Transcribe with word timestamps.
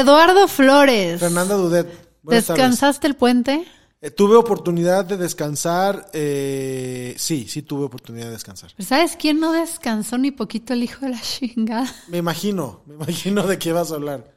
Eduardo 0.00 0.48
Flores. 0.48 1.20
Fernanda 1.20 1.54
Dudet. 1.54 1.86
buenas 2.22 2.46
tardes. 2.46 2.62
¿Descansaste 2.62 3.06
el 3.06 3.14
puente? 3.16 3.64
Eh, 4.00 4.10
tuve 4.12 4.36
oportunidad 4.36 5.04
de 5.04 5.16
descansar. 5.16 6.08
eh, 6.12 7.14
sí, 7.18 7.46
sí 7.48 7.62
tuve 7.62 7.84
oportunidad 7.84 8.26
de 8.26 8.32
descansar. 8.32 8.70
¿Sabes 8.78 9.16
quién 9.16 9.40
no 9.40 9.52
descansó 9.52 10.18
ni 10.18 10.30
poquito 10.30 10.72
el 10.72 10.84
hijo 10.84 11.04
de 11.04 11.12
la 11.12 11.20
chingada? 11.22 11.92
Me 12.06 12.18
imagino, 12.18 12.82
me 12.86 12.94
imagino 12.94 13.42
de 13.46 13.58
qué 13.58 13.72
vas 13.72 13.90
a 13.90 13.96
hablar. 13.96 14.36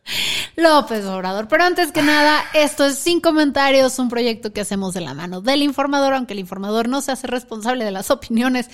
López 0.55 1.05
Obrador. 1.05 1.47
Pero 1.47 1.63
antes 1.63 1.91
que 1.91 2.01
nada, 2.01 2.43
esto 2.53 2.85
es 2.85 2.97
Sin 2.97 3.21
Comentarios, 3.21 3.97
un 3.99 4.09
proyecto 4.09 4.51
que 4.53 4.61
hacemos 4.61 4.93
de 4.93 5.01
la 5.01 5.13
mano 5.13 5.41
del 5.41 5.63
informador, 5.63 6.13
aunque 6.13 6.33
el 6.33 6.39
informador 6.39 6.87
no 6.89 7.01
se 7.01 7.11
hace 7.11 7.27
responsable 7.27 7.85
de 7.85 7.91
las 7.91 8.11
opiniones 8.11 8.69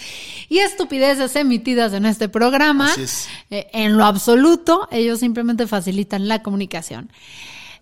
y 0.50 0.60
estupideces 0.60 1.36
emitidas 1.36 1.94
en 1.94 2.06
este 2.06 2.30
programa. 2.30 2.92
Así 2.92 3.02
es. 3.04 3.28
Eh, 3.50 3.68
en 3.74 3.98
lo 3.98 4.06
absoluto, 4.06 4.88
ellos 4.92 5.20
simplemente 5.20 5.68
facilitan 5.68 6.28
la 6.28 6.42
comunicación. 6.44 7.12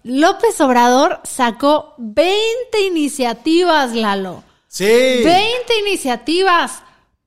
López 0.03 0.59
Obrador 0.61 1.19
sacó 1.23 1.95
20 1.97 2.31
iniciativas, 2.87 3.93
Lalo. 3.95 4.43
Sí. 4.67 4.83
20 4.83 5.33
iniciativas 5.87 6.83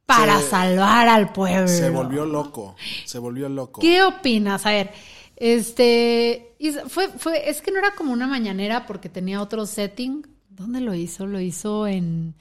para 0.06 0.38
Se- 0.40 0.50
salvar 0.50 1.08
al 1.08 1.32
pueblo. 1.32 1.66
Se 1.66 1.90
volvió 1.90 2.24
loco. 2.24 2.76
Se 3.04 3.18
volvió 3.18 3.48
loco. 3.48 3.80
¿Qué 3.80 4.02
opinas? 4.02 4.64
A 4.64 4.70
ver, 4.70 4.92
este, 5.36 6.47
hizo- 6.58 6.88
fue, 6.88 7.08
fue, 7.08 7.48
es 7.48 7.60
que 7.62 7.70
no 7.70 7.78
era 7.78 7.94
como 7.94 8.12
una 8.12 8.26
mañanera 8.26 8.86
porque 8.86 9.08
tenía 9.08 9.40
otro 9.42 9.66
setting. 9.66 10.26
¿Dónde 10.50 10.80
lo 10.80 10.94
hizo? 10.94 11.26
Lo 11.26 11.40
hizo 11.40 11.86
en, 11.86 12.34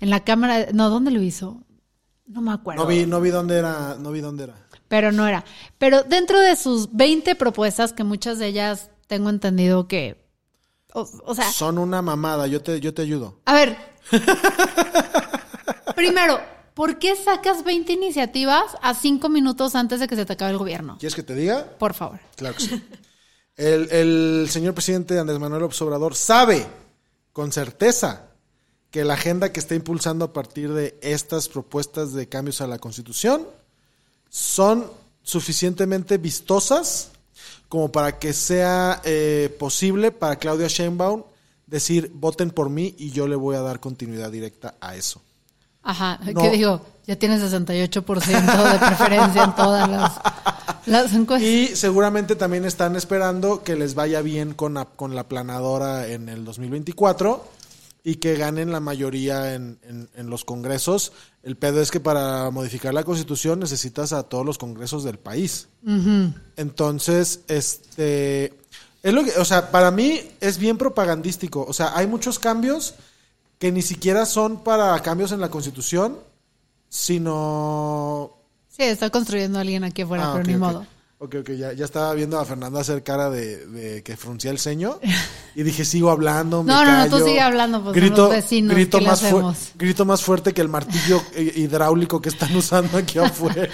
en 0.00 0.10
la 0.10 0.24
cámara, 0.24 0.66
no, 0.72 0.90
¿dónde 0.90 1.10
lo 1.10 1.22
hizo? 1.22 1.62
No 2.26 2.40
me 2.42 2.52
acuerdo. 2.52 2.82
No 2.82 2.88
vi, 2.88 3.06
no 3.06 3.20
vi 3.20 3.30
dónde 3.30 3.58
era, 3.58 3.96
no 3.98 4.10
vi 4.12 4.20
dónde 4.20 4.44
era. 4.44 4.54
Pero 4.88 5.12
no 5.12 5.26
era. 5.26 5.44
Pero 5.78 6.02
dentro 6.02 6.38
de 6.40 6.56
sus 6.56 6.92
20 6.92 7.34
propuestas, 7.36 7.92
que 7.92 8.02
muchas 8.04 8.38
de 8.38 8.46
ellas 8.48 8.90
tengo 9.06 9.30
entendido 9.30 9.86
que, 9.88 10.24
o, 10.92 11.08
o 11.24 11.34
sea, 11.34 11.50
Son 11.52 11.78
una 11.78 12.02
mamada, 12.02 12.46
yo 12.48 12.60
te, 12.62 12.80
yo 12.80 12.92
te 12.94 13.02
ayudo. 13.02 13.40
a 13.44 13.54
ver. 13.54 13.76
Primero, 15.94 16.40
¿por 16.74 16.98
qué 16.98 17.14
sacas 17.16 17.64
20 17.64 17.92
iniciativas 17.92 18.64
a 18.82 18.94
5 18.94 19.28
minutos 19.28 19.74
antes 19.74 20.00
de 20.00 20.08
que 20.08 20.16
se 20.16 20.24
te 20.24 20.32
acabe 20.32 20.52
el 20.52 20.58
gobierno? 20.58 20.96
¿Quieres 20.98 21.14
que 21.14 21.22
te 21.22 21.34
diga? 21.34 21.64
Por 21.78 21.94
favor. 21.94 22.20
Claro 22.36 22.56
que 22.56 22.62
sí. 22.62 22.82
El, 23.56 23.90
el 23.90 24.48
señor 24.50 24.74
presidente 24.74 25.18
Andrés 25.18 25.38
Manuel 25.38 25.64
Obrador 25.64 26.14
sabe 26.14 26.66
con 27.32 27.52
certeza 27.52 28.26
que 28.90 29.04
la 29.04 29.14
agenda 29.14 29.52
que 29.52 29.60
está 29.60 29.74
impulsando 29.74 30.24
a 30.24 30.32
partir 30.32 30.72
de 30.72 30.98
estas 31.00 31.48
propuestas 31.48 32.12
de 32.12 32.28
cambios 32.28 32.60
a 32.60 32.66
la 32.66 32.78
Constitución 32.78 33.46
son 34.28 34.90
suficientemente 35.22 36.18
vistosas 36.18 37.10
como 37.68 37.92
para 37.92 38.18
que 38.18 38.32
sea 38.32 39.00
eh, 39.04 39.54
posible 39.58 40.10
para 40.10 40.36
Claudia 40.36 40.66
Sheinbaum 40.66 41.22
decir 41.66 42.10
voten 42.14 42.50
por 42.50 42.68
mí 42.68 42.94
y 42.98 43.10
yo 43.10 43.28
le 43.28 43.36
voy 43.36 43.54
a 43.56 43.60
dar 43.60 43.78
continuidad 43.78 44.30
directa 44.32 44.74
a 44.80 44.96
eso. 44.96 45.22
Ajá, 45.82 46.18
No. 46.34 46.42
¿qué 46.42 46.50
digo? 46.50 46.84
Ya 47.10 47.18
tiene 47.18 47.38
68% 47.40 48.72
de 48.72 48.78
preferencia 48.86 49.42
en 49.42 49.56
todas 49.56 49.88
las, 49.90 50.12
las 50.86 51.12
encuestas. 51.12 51.48
Y 51.50 51.66
seguramente 51.74 52.36
también 52.36 52.64
están 52.64 52.94
esperando 52.94 53.64
que 53.64 53.74
les 53.74 53.96
vaya 53.96 54.22
bien 54.22 54.54
con 54.54 54.74
la, 54.74 54.84
con 54.84 55.16
la 55.16 55.26
planadora 55.26 56.06
en 56.06 56.28
el 56.28 56.44
2024 56.44 57.44
y 58.04 58.14
que 58.14 58.36
ganen 58.36 58.70
la 58.70 58.78
mayoría 58.78 59.54
en, 59.54 59.80
en- 59.82 60.08
en 60.14 60.30
los 60.30 60.44
congresos. 60.44 61.10
El 61.42 61.56
pedo 61.56 61.82
es 61.82 61.90
que 61.90 61.98
para 61.98 62.48
modificar 62.52 62.94
la 62.94 63.02
constitución 63.02 63.58
necesitas 63.58 64.12
a 64.12 64.22
todos 64.22 64.46
los 64.46 64.56
congresos 64.56 65.02
del 65.02 65.18
país. 65.18 65.66
Entonces, 66.56 67.40
este... 67.48 68.54
Es 69.02 69.14
lo 69.14 69.24
que, 69.24 69.32
o 69.38 69.44
sea, 69.46 69.70
para 69.72 69.90
mí 69.90 70.20
es 70.40 70.58
bien 70.58 70.76
propagandístico. 70.78 71.64
O 71.66 71.72
sea, 71.72 71.96
hay 71.96 72.06
muchos 72.06 72.38
cambios 72.38 72.94
que 73.58 73.72
ni 73.72 73.82
siquiera 73.82 74.26
son 74.26 74.62
para 74.62 74.96
cambios 75.02 75.32
en 75.32 75.40
la 75.40 75.48
constitución, 75.50 76.18
sino 76.90 78.36
Sí, 78.68 78.82
está 78.82 79.08
construyendo 79.10 79.58
a 79.58 79.62
alguien 79.62 79.84
aquí 79.84 80.02
afuera, 80.02 80.28
Ah, 80.28 80.32
pero 80.34 80.44
ni 80.44 80.56
modo. 80.56 80.86
Ok, 81.22 81.36
ok, 81.40 81.50
ya, 81.50 81.72
ya 81.74 81.84
estaba 81.84 82.14
viendo 82.14 82.38
a 82.38 82.44
Fernanda 82.46 82.80
hacer 82.80 83.02
cara 83.02 83.28
de, 83.28 83.66
de 83.66 84.02
que 84.02 84.16
fruncía 84.16 84.50
el 84.50 84.58
ceño 84.58 84.98
y 85.54 85.62
dije, 85.62 85.84
sigo 85.84 86.10
hablando, 86.10 86.62
me 86.62 86.72
No, 86.72 86.84
no, 86.84 86.96
no, 86.96 87.10
tú 87.10 87.22
sigue 87.22 87.40
hablando, 87.40 87.82
pues, 87.82 87.94
grito, 87.94 88.22
los 88.22 88.30
vecinos, 88.30 88.74
grito, 88.74 88.98
¿qué 88.98 89.04
le 89.04 89.10
más 89.10 89.72
grito 89.74 90.04
más 90.04 90.22
fuerte 90.22 90.54
que 90.54 90.62
el 90.62 90.68
martillo 90.68 91.22
hidráulico 91.36 92.20
que 92.20 92.30
están 92.30 92.56
usando 92.56 92.96
aquí 92.96 93.18
afuera. 93.18 93.68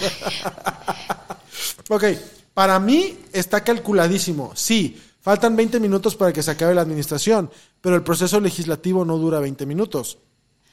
ok, 1.88 2.05
para 2.53 2.78
mí 2.81 3.16
está 3.32 3.62
calculadísimo. 3.62 4.53
Sí, 4.56 5.00
faltan 5.21 5.55
20 5.55 5.78
minutos 5.78 6.16
para 6.16 6.32
que 6.32 6.43
se 6.43 6.50
acabe 6.50 6.75
la 6.75 6.82
administración, 6.82 7.49
pero 7.81 7.94
el 7.94 8.03
proceso 8.03 8.41
legislativo 8.41 9.05
no 9.05 9.19
dura 9.19 9.38
20 9.38 9.66
minutos. 9.66 10.19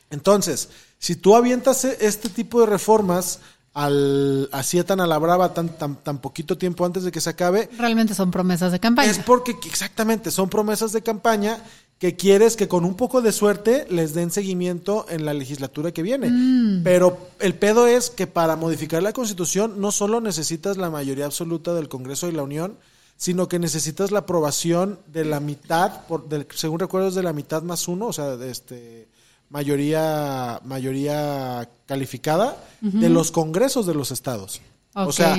Entonces, 0.10 0.70
si 1.04 1.18
tú 1.18 1.36
avientas 1.36 1.84
e- 1.84 1.98
este 2.00 2.30
tipo 2.30 2.62
de 2.62 2.66
reformas 2.66 3.42
al, 3.74 4.48
así 4.54 4.82
tan 4.86 5.02
a 5.02 5.06
la 5.06 5.18
brava, 5.18 5.54
tan, 5.54 5.68
tan, 5.68 5.98
tan 5.98 6.20
poquito 6.20 6.58
tiempo 6.58 6.86
antes 6.86 7.04
de 7.04 7.12
que 7.12 7.20
se 7.20 7.30
acabe, 7.30 7.70
Realmente 7.78 8.16
son 8.16 8.32
promesas 8.32 8.72
de 8.72 8.80
campaña. 8.80 9.12
es 9.12 9.20
porque 9.20 9.54
exactamente 9.66 10.32
son 10.32 10.50
promesas 10.50 10.94
de 10.94 11.02
campaña 11.04 11.62
que 12.00 12.16
quieres 12.16 12.56
que 12.56 12.70
con 12.70 12.86
un 12.86 12.96
poco 12.96 13.22
de 13.22 13.34
suerte 13.34 13.86
les 13.90 14.14
den 14.14 14.32
seguimiento 14.32 15.06
en 15.10 15.26
la 15.26 15.34
legislatura 15.34 15.92
que 15.92 16.04
viene. 16.04 16.30
Mm. 16.30 16.84
Pero 16.86 17.18
el 17.42 17.54
pedo 17.56 17.86
es 17.86 18.10
que 18.10 18.26
para 18.26 18.56
modificar 18.56 19.04
la 19.04 19.12
constitución 19.12 19.82
no 19.82 19.92
solo 19.92 20.22
necesitas 20.22 20.78
la 20.78 20.90
mayoría 20.90 21.26
absoluta 21.26 21.74
del 21.74 21.90
Congreso 21.90 22.28
de 22.28 22.34
la 22.34 22.44
Unión, 22.44 22.78
sino 23.18 23.50
que 23.50 23.60
necesitas 23.60 24.12
la 24.12 24.20
aprobación 24.20 25.00
de 25.08 25.26
la 25.26 25.42
mitad, 25.42 26.06
por, 26.08 26.30
del, 26.30 26.48
según 26.56 26.80
recuerdo 26.80 27.10
es 27.10 27.16
de 27.16 27.24
la 27.24 27.34
mitad 27.34 27.62
más 27.62 27.90
uno, 27.90 28.08
o 28.08 28.14
sea, 28.14 28.38
de 28.38 28.52
este 28.52 29.12
mayoría 29.54 30.60
mayoría 30.66 31.70
calificada 31.86 32.58
de 32.82 33.08
los 33.10 33.32
congresos 33.32 33.86
de 33.86 33.94
los 33.94 34.12
estados. 34.12 34.60
O 34.96 35.12
sea, 35.12 35.38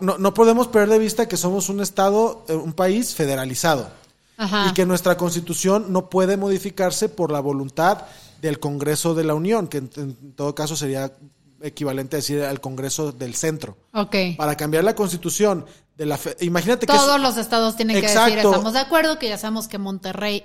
no, 0.00 0.16
no 0.18 0.32
podemos 0.34 0.68
perder 0.68 0.90
de 0.90 0.98
vista 0.98 1.26
que 1.28 1.36
somos 1.36 1.68
un 1.68 1.80
estado, 1.80 2.44
eh, 2.48 2.54
un 2.54 2.72
país 2.72 3.14
federalizado 3.14 3.88
Ajá. 4.36 4.68
y 4.70 4.74
que 4.74 4.86
nuestra 4.86 5.16
constitución 5.16 5.86
no 5.92 6.08
puede 6.08 6.36
modificarse 6.36 7.08
por 7.08 7.30
la 7.32 7.40
voluntad 7.40 8.02
del 8.40 8.58
Congreso 8.60 9.14
de 9.14 9.24
la 9.24 9.34
Unión, 9.34 9.68
que 9.68 9.78
en, 9.78 9.90
en 9.96 10.32
todo 10.34 10.54
caso 10.54 10.76
sería 10.76 11.12
equivalente 11.62 12.16
a 12.16 12.18
decir 12.18 12.42
al 12.42 12.60
Congreso 12.60 13.12
del 13.12 13.34
Centro. 13.34 13.76
Ok. 13.94 14.14
Para 14.36 14.54
cambiar 14.56 14.84
la 14.84 14.94
constitución 14.94 15.64
de 15.96 16.06
la... 16.06 16.16
fe- 16.18 16.36
Imagínate 16.40 16.86
que... 16.86 16.92
Todos 16.92 17.20
los 17.20 17.36
estados 17.38 17.76
tienen 17.76 17.96
que 18.00 18.08
decir, 18.08 18.38
estamos 18.38 18.72
de 18.74 18.80
acuerdo, 18.80 19.18
que 19.18 19.28
ya 19.28 19.38
sabemos 19.38 19.68
que 19.68 19.78
Monterrey 19.78 20.44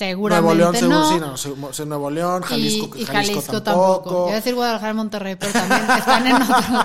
Nuevo 0.00 0.28
seguramente 0.28 0.54
León, 0.54 0.74
seguro, 0.76 0.98
no. 0.98 1.36
sí, 1.36 1.50
no, 1.56 1.72
se- 1.72 1.86
Nuevo 1.86 2.10
León, 2.10 2.42
Jalisco, 2.42 2.96
y, 2.96 3.02
y 3.02 3.04
Jalisco, 3.06 3.34
Jalisco, 3.34 3.62
tampoco. 3.62 4.28
a 4.28 4.34
decir 4.34 4.54
Guadalajara 4.54 4.94
Monterrey, 4.94 5.36
pero 5.36 5.52
también 5.52 5.90
están 5.98 6.26
en 6.26 6.42
otro. 6.42 6.84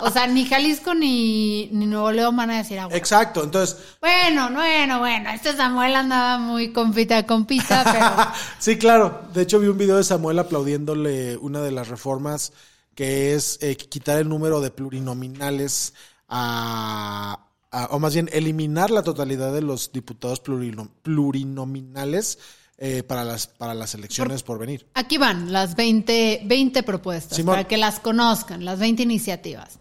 O 0.00 0.10
sea, 0.10 0.26
ni 0.26 0.46
Jalisco 0.46 0.94
ni, 0.94 1.68
ni 1.72 1.86
Nuevo 1.86 2.10
León 2.10 2.36
van 2.36 2.50
a 2.50 2.58
decir 2.58 2.78
agua. 2.78 2.96
Exacto, 2.96 3.44
entonces... 3.44 3.76
Bueno, 4.00 4.50
bueno, 4.50 4.98
bueno. 4.98 5.30
Este 5.30 5.54
Samuel 5.56 5.94
andaba 5.94 6.38
muy 6.38 6.72
compita 6.72 7.24
compita, 7.26 7.84
pero. 7.84 8.32
sí, 8.58 8.78
claro. 8.78 9.22
De 9.34 9.42
hecho, 9.42 9.58
vi 9.60 9.68
un 9.68 9.78
video 9.78 9.96
de 9.96 10.04
Samuel 10.04 10.38
aplaudiéndole 10.38 11.36
una 11.36 11.60
de 11.60 11.70
las 11.70 11.88
reformas 11.88 12.52
que 12.94 13.34
es 13.34 13.58
eh, 13.62 13.76
quitar 13.76 14.18
el 14.18 14.28
número 14.28 14.60
de 14.60 14.70
plurinominales 14.72 15.94
a, 16.28 17.38
a- 17.70 17.86
o 17.90 17.98
más 17.98 18.14
bien 18.14 18.28
eliminar 18.32 18.90
la 18.90 19.02
totalidad 19.02 19.52
de 19.52 19.62
los 19.62 19.92
diputados 19.92 20.42
plurino- 20.42 20.90
plurinominales 21.02 22.38
eh, 22.80 23.02
para 23.02 23.24
las 23.24 23.48
para 23.48 23.74
las 23.74 23.94
elecciones 23.94 24.42
por 24.44 24.58
venir. 24.58 24.86
Aquí 24.94 25.18
van 25.18 25.52
las 25.52 25.74
20, 25.74 26.42
20 26.44 26.82
propuestas 26.84 27.36
Simón. 27.36 27.54
para 27.56 27.66
que 27.66 27.76
las 27.76 27.98
conozcan, 27.98 28.64
las 28.64 28.78
20 28.78 29.02
iniciativas. 29.02 29.80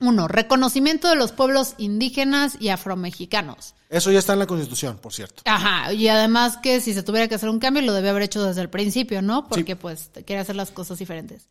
Uno, 0.00 0.28
reconocimiento 0.28 1.08
de 1.08 1.16
los 1.16 1.32
pueblos 1.32 1.74
indígenas 1.78 2.56
y 2.58 2.70
afromexicanos. 2.70 3.74
Eso 3.90 4.10
ya 4.10 4.18
está 4.20 4.32
en 4.32 4.38
la 4.38 4.46
Constitución, 4.46 4.98
por 4.98 5.12
cierto. 5.12 5.42
Ajá, 5.44 5.92
y 5.92 6.08
además 6.08 6.56
que 6.56 6.80
si 6.80 6.94
se 6.94 7.02
tuviera 7.02 7.28
que 7.28 7.34
hacer 7.34 7.48
un 7.48 7.58
cambio 7.58 7.82
lo 7.82 7.92
debe 7.92 8.08
haber 8.10 8.22
hecho 8.22 8.42
desde 8.44 8.60
el 8.62 8.70
principio, 8.70 9.20
¿no? 9.20 9.46
Porque 9.48 9.76
pues 9.76 10.10
quiere 10.26 10.40
hacer 10.40 10.56
las 10.56 10.70
cosas 10.70 10.98
diferentes. 10.98 11.48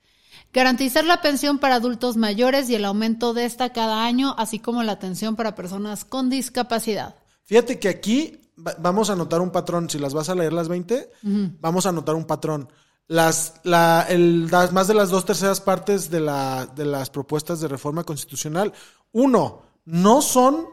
Garantizar 0.53 1.03
la 1.05 1.21
pensión 1.21 1.59
para 1.59 1.75
adultos 1.75 2.17
mayores 2.17 2.69
y 2.69 2.75
el 2.75 2.85
aumento 2.85 3.33
de 3.33 3.45
esta 3.45 3.71
cada 3.71 4.05
año, 4.05 4.33
así 4.37 4.57
como 4.59 4.81
la 4.83 4.93
atención 4.93 5.35
para 5.35 5.53
personas 5.53 6.05
con 6.05 6.29
discapacidad. 6.29 7.15
Fíjate 7.45 7.77
que 7.77 7.89
aquí 7.89 8.39
va- 8.57 8.75
vamos 8.79 9.09
a 9.09 9.15
notar 9.15 9.41
un 9.41 9.51
patrón. 9.51 9.89
Si 9.89 9.99
las 9.99 10.13
vas 10.13 10.29
a 10.29 10.35
leer 10.35 10.53
las 10.53 10.67
20, 10.69 11.11
vamos 11.61 11.85
a 11.85 11.91
notar 11.91 12.15
un 12.15 12.25
patrón. 12.25 12.69
Las, 13.09 13.55
la, 13.63 14.05
el, 14.07 14.47
las- 14.51 14.71
más 14.71 14.87
de 14.87 14.93
las 14.93 15.09
dos 15.09 15.25
terceras 15.25 15.59
partes 15.61 16.09
de, 16.11 16.19
la, 16.21 16.67
de 16.67 16.85
las 16.85 17.09
propuestas 17.09 17.59
de 17.59 17.67
reforma 17.67 18.03
constitucional, 18.03 18.71
uno, 19.11 19.63
no 19.85 20.21
son 20.21 20.67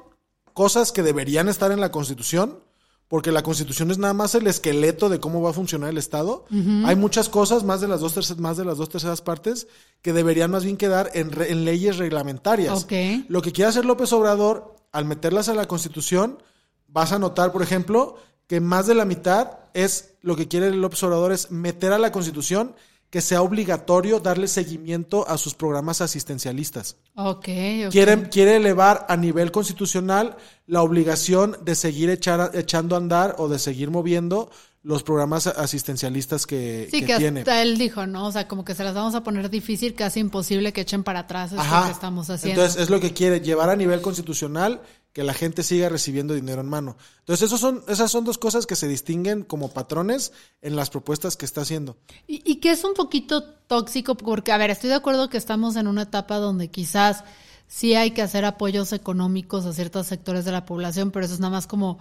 cosas 0.53 0.93
que 0.93 1.03
deberían 1.03 1.49
estar 1.49 1.73
en 1.73 1.81
la 1.81 1.91
Constitución, 1.91 2.61
porque 3.09 3.33
la 3.33 3.43
Constitución 3.43 3.91
es 3.91 3.97
nada 3.99 4.13
más 4.13 4.35
el 4.35 4.47
esqueleto 4.49 5.09
de 5.09 5.19
cómo 5.19 5.41
va 5.41 5.51
a 5.51 5.55
funcionar 5.55 5.89
el 5.91 5.97
Estado. 5.97 6.45
Hay 6.85 6.95
muchas 6.97 7.31
cosas, 7.31 7.65
más 7.65 7.81
de 7.81 7.89
las 7.89 8.01
dos 8.01 8.13
terceras, 8.13 8.39
más 8.41 8.57
de 8.59 8.67
las 8.67 8.77
dos 8.77 8.91
terceras 8.91 9.23
partes, 9.23 9.67
que 10.03 10.13
deberían 10.13 10.51
más 10.51 10.63
bien 10.65 10.77
quedar 10.77 11.11
en, 11.15 11.31
re- 11.33 11.51
en 11.53 11.65
leyes 11.65 11.97
reglamentarias. 11.97 12.85
Ok. 12.85 12.93
Lo 13.29 13.41
que 13.41 13.53
quiere 13.53 13.71
hacer 13.71 13.87
López 13.87 14.13
Obrador, 14.13 14.75
al 14.93 15.07
meterlas 15.07 15.49
a 15.49 15.55
la 15.55 15.67
Constitución, 15.67 16.43
vas 16.89 17.13
a 17.13 17.19
notar, 17.19 17.51
por 17.53 17.63
ejemplo, 17.63 18.17
que 18.47 18.61
más 18.61 18.87
de 18.87 18.95
la 18.95 19.05
mitad 19.05 19.59
es 19.75 20.15
lo 20.23 20.37
que 20.37 20.49
quiere 20.49 20.71
López 20.71 21.03
Obrador 21.03 21.33
es 21.33 21.51
meter 21.51 21.93
a 21.93 21.99
la 21.99 22.13
Constitución 22.13 22.75
que 23.11 23.21
sea 23.21 23.41
obligatorio 23.41 24.19
darle 24.19 24.49
seguimiento 24.49 25.29
a 25.29 25.39
sus 25.39 25.55
programas 25.55 26.01
asistencialistas. 26.01 26.97
Ok, 27.15 27.49
ok. 27.87 27.91
Quiere, 27.93 28.29
quiere 28.29 28.57
elevar 28.57 29.07
a 29.09 29.17
nivel 29.17 29.53
constitucional 29.53 30.37
la 30.67 30.83
obligación 30.83 31.57
de 31.65 31.77
seguir 31.77 32.11
echar, 32.11 32.51
echando 32.55 32.97
a 32.97 32.99
andar 32.99 33.37
o 33.39 33.49
de 33.49 33.59
seguir 33.61 33.91
moviendo 33.91 34.51
los 34.83 35.03
programas 35.03 35.47
asistencialistas 35.47 36.47
que, 36.47 36.89
Sí, 36.91 37.01
que 37.01 37.07
que 37.07 37.17
tiene. 37.17 37.41
hasta 37.41 37.63
él 37.63 37.79
dijo, 37.79 38.07
¿no? 38.07 38.27
O 38.27 38.33
sea, 38.33 38.47
como 38.47 38.65
que 38.65 38.75
se 38.75 38.85
las 38.85 38.95
vamos 38.95 39.15
a 39.15 39.23
poner 39.23 39.51
difícil, 39.51 39.95
casi 39.95 40.21
imposible 40.21 40.73
que 40.73 40.83
echen 40.83 41.03
para 41.03 41.21
atrás 41.21 41.53
esto 41.53 41.63
Ajá. 41.63 41.87
que 41.87 41.93
estamos 41.93 42.29
haciendo. 42.31 42.61
Entonces 42.61 42.83
es 42.83 42.91
lo 42.91 43.01
que 43.01 43.13
quiere, 43.13 43.41
llevar 43.41 43.71
a 43.71 43.77
nivel 43.77 44.01
constitucional 44.01 44.81
que 45.17 45.25
la 45.25 45.33
gente 45.33 45.63
siga 45.63 45.89
recibiendo 45.89 46.35
dinero 46.35 46.61
en 46.61 46.69
mano. 46.69 46.99
Entonces 47.21 47.47
esos 47.47 47.59
son, 47.59 47.83
esas 47.89 48.11
son 48.11 48.27
dos 48.27 48.37
cosas 48.37 48.67
que 48.67 48.77
se 48.77 48.87
distinguen 48.87 49.45
como 49.45 49.71
patrones 49.71 50.35
en 50.61 50.77
las 50.77 50.91
propuestas 50.91 51.39
que 51.39 51.47
está 51.47 51.63
haciendo. 51.63 51.97
Y, 52.27 52.43
y 52.45 52.57
que 52.57 52.71
es 52.71 52.85
un 52.85 52.93
poquito 52.93 53.43
tóxico, 53.43 54.15
porque, 54.15 54.53
a 54.53 54.59
ver, 54.59 54.69
estoy 54.69 54.91
de 54.91 54.97
acuerdo 54.97 55.31
que 55.31 55.39
estamos 55.39 55.77
en 55.77 55.87
una 55.87 56.03
etapa 56.03 56.37
donde 56.37 56.69
quizás 56.69 57.25
sí 57.67 57.95
hay 57.95 58.11
que 58.11 58.21
hacer 58.21 58.45
apoyos 58.45 58.93
económicos 58.93 59.65
a 59.65 59.73
ciertos 59.73 60.07
sectores 60.07 60.45
de 60.45 60.53
la 60.53 60.67
población, 60.67 61.11
pero 61.13 61.25
eso 61.25 61.33
es 61.33 61.41
nada 61.41 61.53
más 61.53 61.67
como 61.67 61.99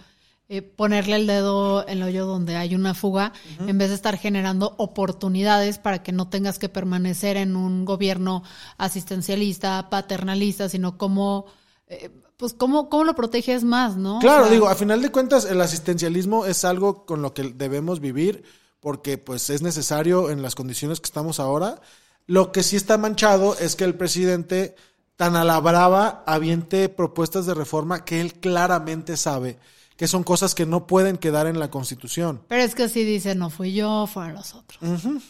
eh, 0.49 0.61
ponerle 0.61 1.15
el 1.15 1.25
dedo 1.25 1.87
en 1.87 1.99
el 1.99 2.03
hoyo 2.03 2.25
donde 2.25 2.57
hay 2.57 2.75
una 2.75 2.93
fuga, 2.93 3.31
en 3.65 3.77
vez 3.77 3.87
de 3.87 3.95
estar 3.95 4.17
generando 4.17 4.75
oportunidades 4.77 5.77
para 5.77 6.03
que 6.03 6.11
no 6.11 6.27
tengas 6.27 6.59
que 6.59 6.67
permanecer 6.67 7.37
en 7.37 7.55
un 7.55 7.85
gobierno 7.85 8.43
asistencialista, 8.77 9.89
paternalista, 9.89 10.67
sino 10.67 10.97
como, 10.97 11.45
eh, 11.87 12.11
pues, 12.37 12.53
cómo, 12.53 12.89
cómo 12.89 13.03
lo 13.03 13.15
proteges 13.15 13.63
más, 13.63 13.95
¿no? 13.97 14.17
O 14.17 14.19
Claro, 14.19 14.43
sea, 14.45 14.53
digo, 14.53 14.67
a 14.67 14.75
final 14.75 15.01
de 15.01 15.11
cuentas 15.11 15.45
el 15.45 15.61
asistencialismo 15.61 16.45
es 16.45 16.65
algo 16.65 17.05
con 17.05 17.21
lo 17.21 17.33
que 17.33 17.43
debemos 17.55 17.99
vivir 17.99 18.43
porque 18.79 19.17
pues 19.17 19.49
es 19.49 19.61
necesario 19.63 20.29
en 20.29 20.41
las 20.43 20.53
condiciones 20.53 20.99
que 20.99 21.07
estamos 21.07 21.39
ahora. 21.39 21.81
Lo 22.27 22.51
que 22.51 22.61
sí 22.61 22.75
está 22.75 22.97
manchado 22.97 23.57
es 23.57 23.75
que 23.75 23.83
el 23.83 23.95
presidente 23.95 24.75
tan 25.15 25.35
a 25.35 25.43
la 25.43 25.59
brava 25.59 26.23
aviente 26.27 26.89
propuestas 26.89 27.45
de 27.45 27.53
reforma 27.53 28.05
que 28.05 28.21
él 28.21 28.33
claramente 28.33 29.17
sabe 29.17 29.57
que 29.97 30.07
son 30.07 30.23
cosas 30.23 30.53
que 30.55 30.65
no 30.65 30.87
pueden 30.87 31.17
quedar 31.17 31.47
en 31.47 31.57
la 31.59 31.69
Constitución. 31.71 32.41
Pero 32.47 32.63
es 32.63 32.75
que 32.75 32.89
si 32.89 33.03
dice, 33.03 33.33
no 33.35 33.49
fui 33.49 33.73
yo, 33.73 34.07
fueron 34.07 34.33
los 34.35 34.53
otros. 34.53 34.79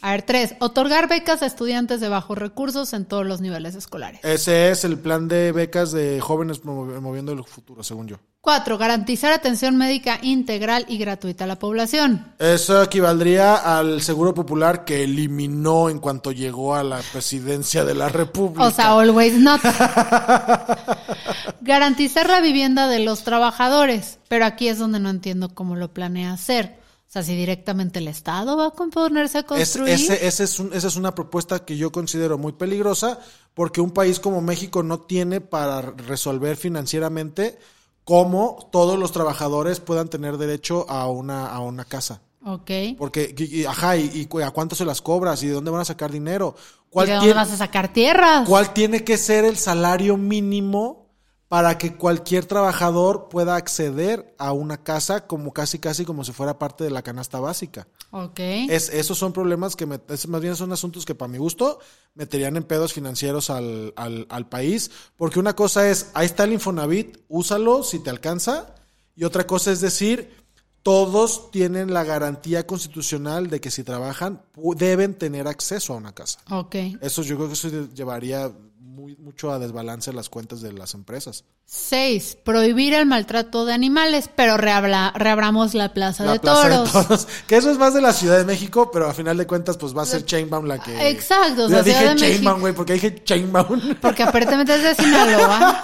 A 0.02 0.12
ver, 0.12 0.24
tres, 0.24 0.56
otorgar 0.60 1.08
becas 1.08 1.42
a 1.44 1.46
estudiantes 1.46 2.00
de 2.02 2.10
bajos 2.10 2.38
recursos 2.38 2.94
en 2.94 3.06
todos 3.06 3.26
los 3.26 3.42
niveles 3.42 3.76
escolares. 3.76 4.22
Ese 4.24 4.72
es 4.72 4.84
el 4.84 4.98
plan 4.98 5.28
de 5.28 5.52
becas 5.52 5.92
de 5.92 6.20
jóvenes 6.20 6.64
movi- 6.64 7.00
moviendo 7.00 7.32
el 7.32 7.44
futuro, 7.44 7.84
según 7.84 8.08
yo. 8.08 8.18
Cuatro, 8.46 8.78
garantizar 8.78 9.34
atención 9.34 9.76
médica 9.76 10.20
integral 10.22 10.86
y 10.88 11.00
gratuita 11.00 11.46
a 11.46 11.48
la 11.48 11.58
población. 11.58 12.32
Eso 12.38 12.84
equivaldría 12.84 13.56
al 13.56 14.04
Seguro 14.04 14.36
Popular 14.36 14.86
que 14.86 15.04
eliminó 15.04 15.90
en 15.90 15.98
cuanto 15.98 16.32
llegó 16.32 16.76
a 16.76 16.84
la 16.84 17.02
presidencia 17.12 17.84
de 17.84 17.96
la 17.96 18.08
República. 18.08 18.68
O 18.68 18.70
sea, 18.70 18.92
always 19.00 19.34
not. 19.40 19.62
garantizar 21.62 22.30
la 22.30 22.40
vivienda 22.40 22.88
de 22.88 23.00
los 23.00 23.24
trabajadores. 23.24 24.20
Pero 24.28 24.46
aquí 24.46 24.68
es 24.68 24.78
donde 24.78 25.00
no 25.00 25.10
entiendo 25.10 25.50
cómo 25.56 25.76
lo 25.76 25.92
planea 25.92 26.32
hacer. 26.34 26.78
O 27.08 27.12
sea, 27.16 27.24
si 27.24 27.36
directamente 27.36 27.98
el 27.98 28.08
Estado 28.08 28.56
va 28.58 28.68
a 28.68 28.72
ponerse 28.72 29.40
a 29.40 29.42
Es- 29.42 29.48
construir. 29.48 29.94
ese- 29.96 30.28
ese 30.28 30.44
es 30.44 30.60
un- 30.60 30.72
esa 30.72 30.88
es 30.88 30.96
una 30.98 31.16
propuesta 31.16 31.66
que 31.66 31.78
yo 31.78 31.92
considero 31.92 32.38
muy 32.38 32.54
peligrosa 32.54 33.18
porque 33.56 33.82
un 33.82 33.90
país 33.92 34.20
como 34.20 34.40
México 34.42 34.84
no 34.84 35.00
tiene 35.00 35.42
para 35.42 35.82
resolver 35.82 36.58
financieramente 36.58 37.58
cómo 38.06 38.70
todos 38.72 38.98
los 38.98 39.12
trabajadores 39.12 39.82
puedan 39.82 40.08
tener 40.08 40.38
derecho 40.38 40.86
a 40.90 41.10
una, 41.10 41.48
a 41.48 41.60
una 41.60 41.84
casa. 41.84 42.22
Ok. 42.46 42.72
Porque, 42.98 43.34
y- 43.38 43.62
y- 43.62 43.66
ajá, 43.66 43.98
y, 43.98 44.30
a 44.44 44.52
cuánto 44.52 44.76
se 44.76 44.86
las 44.86 45.02
cobras 45.02 45.44
y 45.44 45.48
de 45.48 45.54
dónde 45.54 45.72
van 45.72 45.82
a 45.82 45.86
sacar 45.86 46.12
dinero. 46.12 46.56
¿Y 46.58 46.90
¿Cuál, 46.92 47.08
de 47.08 47.14
dónde 47.14 47.26
tiene, 47.26 47.40
vas 47.40 47.52
a 47.52 47.58
sacar 47.58 47.92
tierras? 47.92 48.48
cuál 48.48 48.72
tiene 48.72 49.04
que 49.04 49.18
ser 49.18 49.44
el 49.44 49.58
salario 49.58 50.16
mínimo 50.16 51.05
para 51.48 51.78
que 51.78 51.96
cualquier 51.96 52.46
trabajador 52.46 53.30
pueda 53.30 53.56
acceder 53.56 54.34
a 54.40 54.52
una 54.52 54.84
casa 54.84 55.28
como 55.28 55.54
casi 55.54 55.78
casi 55.80 56.04
como 56.04 56.24
si 56.24 56.32
fuera 56.32 56.58
parte 56.58 56.84
de 56.84 56.90
la 56.90 57.04
canasta 57.04 57.40
básica? 57.40 57.88
Ok. 58.12 58.40
Es, 58.40 58.90
esos 58.90 59.18
son 59.18 59.32
problemas 59.32 59.76
que 59.76 59.86
me- 59.86 60.00
es- 60.10 60.28
más 60.28 60.42
bien 60.42 60.56
son 60.56 60.74
asuntos 60.74 61.06
que 61.06 61.14
para 61.16 61.32
mi 61.32 61.38
gusto 61.38 61.80
meterían 62.16 62.58
en 62.58 62.64
pedos 62.64 62.94
financieros 62.94 63.50
al, 63.50 63.94
al, 63.96 64.26
al 64.30 64.50
país. 64.50 64.90
Porque 65.18 65.40
una 65.40 65.56
cosa 65.56 65.88
es, 65.90 66.10
ahí 66.14 66.26
está 66.26 66.46
el 66.46 66.54
Infonavit, 66.54 67.18
úsalo 67.28 67.84
si 67.84 68.00
te 68.00 68.10
alcanza. 68.10 68.74
Y 69.16 69.24
otra 69.24 69.46
cosa 69.46 69.72
es 69.72 69.82
decir, 69.82 70.34
todos 70.82 71.52
tienen 71.52 71.94
la 71.94 72.04
garantía 72.04 72.68
constitucional 72.68 73.50
de 73.50 73.60
que 73.60 73.72
si 73.72 73.84
trabajan 73.84 74.44
deben 74.78 75.16
tener 75.16 75.48
acceso 75.48 75.94
a 75.94 75.98
una 75.98 76.14
casa. 76.14 76.40
Ok. 76.52 76.76
Eso 77.02 77.22
yo 77.24 77.36
creo 77.38 77.48
que 77.48 77.54
eso 77.54 77.70
llevaría 77.94 78.52
muy, 78.96 79.16
mucho 79.18 79.52
a 79.52 79.60
desbalance 79.60 80.14
las 80.14 80.30
cuentas 80.30 80.62
de 80.62 80.72
las 80.74 80.94
empresas. 80.94 81.44
Seis, 81.66 82.38
prohibir 82.44 82.94
el 82.94 83.06
maltrato 83.06 83.66
de 83.66 83.74
animales, 83.74 84.30
pero 84.36 84.56
reabla- 84.58 85.12
reabramos 85.16 85.74
la 85.74 85.94
plaza, 85.94 86.24
La 86.24 86.34
de, 86.34 86.40
Plaza 86.40 86.62
toros. 86.70 86.94
de 86.94 87.02
Toros. 87.04 87.28
Que 87.48 87.58
eso 87.58 87.70
es 87.72 87.78
más 87.78 87.94
de 87.94 88.02
la 88.02 88.14
Ciudad 88.14 88.38
de 88.38 88.46
México, 88.46 88.90
pero 88.92 89.08
a 89.10 89.14
final 89.14 89.36
de 89.38 89.46
cuentas, 89.46 89.76
pues 89.78 89.96
va 89.96 90.04
a 90.04 90.06
ser 90.06 90.26
Chainbaum 90.26 90.66
la 90.66 90.80
que. 90.80 91.10
Exacto, 91.10 91.66
o 91.66 91.70
Ya 91.70 91.84
sea, 91.84 91.94
dije 92.10 92.16
Chainbaum, 92.16 92.62
güey, 92.62 92.74
porque 92.74 92.94
dije 92.94 93.24
Chainbaum. 93.24 93.96
Porque 94.02 94.24
aparentemente 94.24 94.74
es 94.76 94.84
de 94.84 94.96
Sinaloa. 94.96 95.84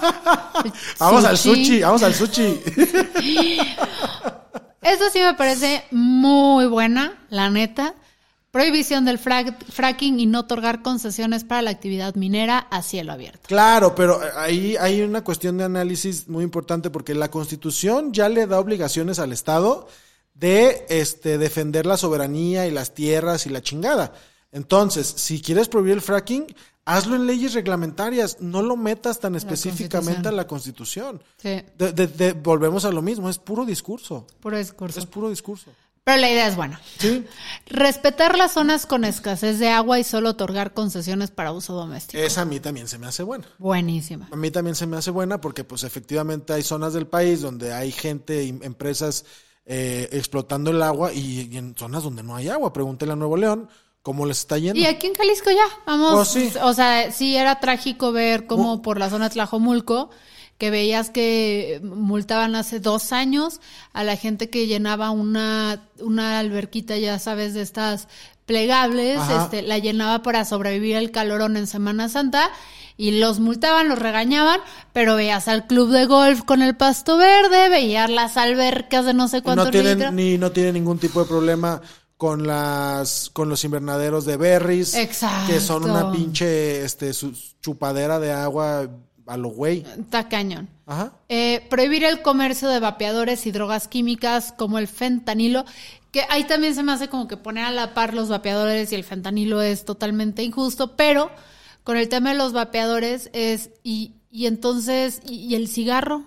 vamos 0.99 1.25
al 1.25 1.37
sushi, 1.37 1.81
vamos 1.81 2.03
al 2.03 2.13
sushi. 2.15 2.61
Eso 4.81 5.09
sí 5.11 5.19
me 5.19 5.33
parece 5.35 5.83
muy 5.91 6.65
buena, 6.65 7.13
la 7.29 7.49
neta. 7.49 7.93
Prohibición 8.51 9.05
del 9.05 9.17
frac- 9.17 9.63
fracking 9.65 10.19
y 10.19 10.25
no 10.25 10.41
otorgar 10.41 10.81
concesiones 10.81 11.45
para 11.45 11.61
la 11.61 11.69
actividad 11.69 12.15
minera 12.15 12.57
a 12.59 12.81
cielo 12.81 13.13
abierto. 13.13 13.39
claro, 13.47 13.95
pero 13.95 14.19
ahí 14.35 14.75
hay 14.77 15.01
una 15.01 15.23
cuestión 15.23 15.57
de 15.57 15.63
análisis 15.63 16.27
muy 16.27 16.43
importante 16.43 16.89
porque 16.89 17.15
la 17.15 17.31
Constitución 17.31 18.11
ya 18.11 18.27
le 18.27 18.47
da 18.47 18.59
obligaciones 18.59 19.19
al 19.19 19.31
Estado 19.31 19.87
de 20.33 20.85
este, 20.89 21.37
defender 21.37 21.85
la 21.85 21.95
soberanía 21.97 22.67
y 22.67 22.71
las 22.71 22.93
tierras 22.93 23.45
y 23.45 23.49
la 23.49 23.61
chingada. 23.61 24.13
Entonces, 24.51 25.07
si 25.07 25.41
quieres 25.41 25.69
prohibir 25.69 25.93
el 25.93 26.01
fracking, 26.01 26.45
hazlo 26.83 27.15
en 27.15 27.27
leyes 27.27 27.53
reglamentarias, 27.53 28.37
no 28.41 28.61
lo 28.61 28.75
metas 28.75 29.19
tan 29.21 29.35
específicamente 29.35 30.27
a 30.27 30.31
la 30.33 30.45
Constitución. 30.47 31.23
Sí, 31.37 31.61
De- 31.77 31.93
de- 31.93 32.07
de- 32.07 32.33
volvemos 32.33 32.83
a 32.83 32.91
lo 32.91 33.01
mismo, 33.01 33.29
es 33.29 33.37
puro 33.37 33.63
discurso. 33.65 34.27
puro 34.41 34.57
discurso. 34.57 34.99
Es 34.99 35.05
puro 35.05 35.29
discurso. 35.29 35.71
Pero 36.03 36.17
la 36.19 36.31
idea 36.31 36.47
es 36.47 36.55
buena. 36.55 36.81
Sí. 36.97 37.25
Respetar 37.67 38.37
las 38.37 38.53
zonas 38.53 38.85
con 38.87 39.03
escasez 39.05 39.59
de 39.59 39.69
agua 39.69 39.99
y 39.99 40.03
solo 40.03 40.31
otorgar 40.31 40.73
concesiones 40.73 41.29
para 41.29 41.51
uso 41.51 41.73
doméstico. 41.73 42.21
Esa 42.21 42.41
a 42.41 42.45
mí 42.45 42.59
también 42.59 42.87
se 42.87 42.97
me 42.97 43.05
hace 43.07 43.21
buena. 43.23 43.47
Buenísima. 43.59 44.27
A 44.31 44.35
mí 44.35 44.49
también 44.49 44.75
se 44.75 44.87
me 44.87 44.97
hace 44.97 45.11
buena 45.11 45.39
porque 45.39 45.63
pues 45.63 45.83
efectivamente 45.83 46.53
hay 46.53 46.63
zonas 46.63 46.93
del 46.93 47.05
país 47.07 47.41
donde 47.41 47.73
hay 47.73 47.91
gente 47.91 48.47
empresas 48.47 49.25
eh, 49.65 50.09
explotando 50.11 50.71
el 50.71 50.81
agua 50.81 51.13
y, 51.13 51.47
y 51.51 51.57
en 51.57 51.75
zonas 51.77 52.03
donde 52.03 52.23
no 52.23 52.35
hay 52.35 52.49
agua. 52.49 52.73
Pregúntele 52.73 53.11
a 53.13 53.15
Nuevo 53.15 53.37
León 53.37 53.69
cómo 54.01 54.25
les 54.25 54.39
está 54.39 54.57
yendo. 54.57 54.79
Y 54.79 54.85
aquí 54.85 55.05
en 55.07 55.13
Jalisco 55.13 55.51
ya, 55.51 55.65
vamos, 55.85 56.13
Pues 56.33 56.51
sí. 56.51 56.57
o 56.63 56.73
sea, 56.73 57.11
sí 57.11 57.35
era 57.35 57.59
trágico 57.59 58.11
ver 58.11 58.47
cómo 58.47 58.81
por 58.81 58.97
la 58.97 59.09
zona 59.11 59.29
de 59.29 59.33
Tlajomulco, 59.35 60.09
que 60.61 60.69
veías 60.69 61.09
que 61.09 61.81
multaban 61.83 62.53
hace 62.53 62.79
dos 62.79 63.11
años 63.13 63.61
a 63.93 64.03
la 64.03 64.15
gente 64.15 64.51
que 64.51 64.67
llenaba 64.67 65.09
una, 65.09 65.89
una 65.99 66.37
alberquita, 66.37 66.97
ya 66.97 67.17
sabes, 67.17 67.55
de 67.55 67.63
estas 67.63 68.07
plegables, 68.45 69.17
Ajá. 69.17 69.45
este, 69.45 69.63
la 69.63 69.79
llenaba 69.79 70.21
para 70.21 70.45
sobrevivir 70.45 70.97
el 70.97 71.09
calorón 71.09 71.57
en 71.57 71.65
Semana 71.65 72.09
Santa. 72.09 72.51
Y 72.95 73.19
los 73.19 73.39
multaban, 73.39 73.89
los 73.89 73.97
regañaban, 73.97 74.59
pero 74.93 75.15
veías 75.15 75.47
al 75.47 75.65
club 75.65 75.89
de 75.89 76.05
golf 76.05 76.43
con 76.43 76.61
el 76.61 76.75
pasto 76.77 77.17
verde, 77.17 77.69
veías 77.69 78.07
las 78.11 78.37
albercas 78.37 79.03
de 79.05 79.15
no 79.15 79.27
sé 79.29 79.41
cuántos 79.41 79.65
no 79.65 79.71
tienen 79.71 79.97
litros. 79.97 80.13
ni 80.13 80.37
no 80.37 80.51
tienen 80.51 80.75
ningún 80.75 80.99
tipo 80.99 81.21
de 81.21 81.25
problema 81.25 81.81
con 82.17 82.45
las 82.45 83.31
con 83.33 83.49
los 83.49 83.63
invernaderos 83.63 84.25
de 84.25 84.37
berries, 84.37 84.93
Exacto. 84.93 85.51
que 85.51 85.59
son 85.59 85.89
una 85.89 86.11
pinche 86.11 86.83
este 86.85 87.13
su- 87.13 87.33
chupadera 87.61 88.19
de 88.19 88.31
agua 88.31 88.87
a 89.31 89.37
lo 89.37 89.49
güey. 89.49 89.85
Está 89.99 90.27
cañón. 90.29 90.69
Ajá. 90.85 91.13
Eh, 91.29 91.65
prohibir 91.69 92.03
el 92.03 92.21
comercio 92.21 92.67
de 92.69 92.79
vapeadores 92.79 93.45
y 93.45 93.51
drogas 93.51 93.87
químicas 93.87 94.53
como 94.57 94.77
el 94.77 94.87
fentanilo, 94.87 95.65
que 96.11 96.23
ahí 96.29 96.43
también 96.43 96.75
se 96.75 96.83
me 96.83 96.91
hace 96.91 97.07
como 97.07 97.27
que 97.27 97.37
poner 97.37 97.63
a 97.65 97.71
la 97.71 97.93
par 97.93 98.13
los 98.13 98.27
vapeadores 98.29 98.91
y 98.91 98.95
el 98.95 99.03
fentanilo 99.05 99.61
es 99.61 99.85
totalmente 99.85 100.43
injusto, 100.43 100.95
pero 100.97 101.31
con 101.83 101.95
el 101.97 102.09
tema 102.09 102.31
de 102.31 102.37
los 102.37 102.51
vapeadores 102.53 103.29
es, 103.33 103.69
y, 103.83 104.15
y 104.29 104.47
entonces, 104.47 105.21
y, 105.25 105.35
y 105.45 105.55
el 105.55 105.67
cigarro? 105.67 106.23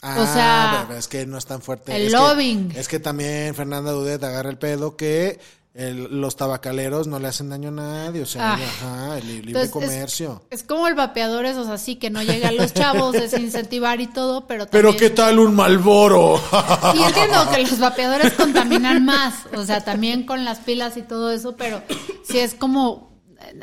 Ah, 0.00 0.16
O 0.20 0.32
sea, 0.32 0.84
pero 0.86 0.96
es 0.98 1.08
que 1.08 1.26
no 1.26 1.36
es 1.38 1.44
tan 1.46 1.60
fuerte. 1.60 1.94
el 1.96 2.02
es 2.06 2.12
que- 2.12 2.16
lobbying. 2.18 2.72
es 2.76 2.86
que 2.86 3.00
también 3.00 3.52
Fernanda 3.56 3.90
Dudet 3.90 4.22
agarra 4.22 4.48
el 4.50 4.56
pedo 4.58 4.96
que 4.96 5.40
el- 5.74 6.20
los 6.20 6.34
tabacaleros 6.36 7.06
no 7.06 7.18
le 7.18 7.28
hacen 7.28 7.50
daño 7.50 7.68
a 7.68 7.72
nadie, 7.72 8.22
o 8.22 8.26
sea, 8.26 8.54
Ah. 8.54 8.58
ajá, 8.62 9.18
el 9.18 9.26
li- 9.28 9.32
libre 9.42 9.62
Entonces, 9.62 9.70
comercio. 9.70 10.42
Es, 10.50 10.60
es 10.62 10.66
como 10.66 10.88
el 10.88 10.94
vapeador, 10.94 11.44
es, 11.46 11.56
o 11.56 11.64
sea, 11.64 11.78
sí 11.78 11.96
que 11.96 12.10
no 12.10 12.22
llega 12.22 12.48
a 12.48 12.52
los 12.52 12.74
chavos, 12.74 13.14
es 13.14 13.32
incentivar 13.38 14.00
y 14.00 14.06
todo, 14.08 14.46
pero 14.46 14.66
Pero 14.70 14.96
qué 14.96 15.10
tal 15.10 15.38
un 15.38 15.54
Malboro. 15.54 16.40
Y 16.96 17.02
entiendo 17.02 17.48
que 17.54 17.62
los 17.62 17.78
vapeadores 17.78 18.32
contaminan 18.32 19.04
más, 19.04 19.34
o 19.54 19.64
sea, 19.64 19.84
también 19.84 20.24
con 20.26 20.44
las 20.44 20.58
pilas 20.58 20.96
y 20.96 21.02
todo 21.02 21.30
eso, 21.30 21.54
pero 21.56 21.82
sí 22.28 22.38
es 22.38 22.54
como 22.54 23.08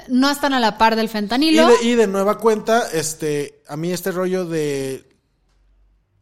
no 0.08 0.32
están 0.32 0.54
a 0.54 0.60
la 0.62 0.78
par 0.78 0.96
del 0.96 1.06
y, 1.06 1.10
fentanilo. 1.10 1.68
de, 1.68 1.84
y 1.84 1.96
de 1.96 2.08
nueva 2.08 2.38
cuenta, 2.38 2.90
este, 2.94 3.62
a 3.68 3.76
mí 3.76 3.92
este 3.92 4.12
rollo 4.12 4.46
de 4.46 5.06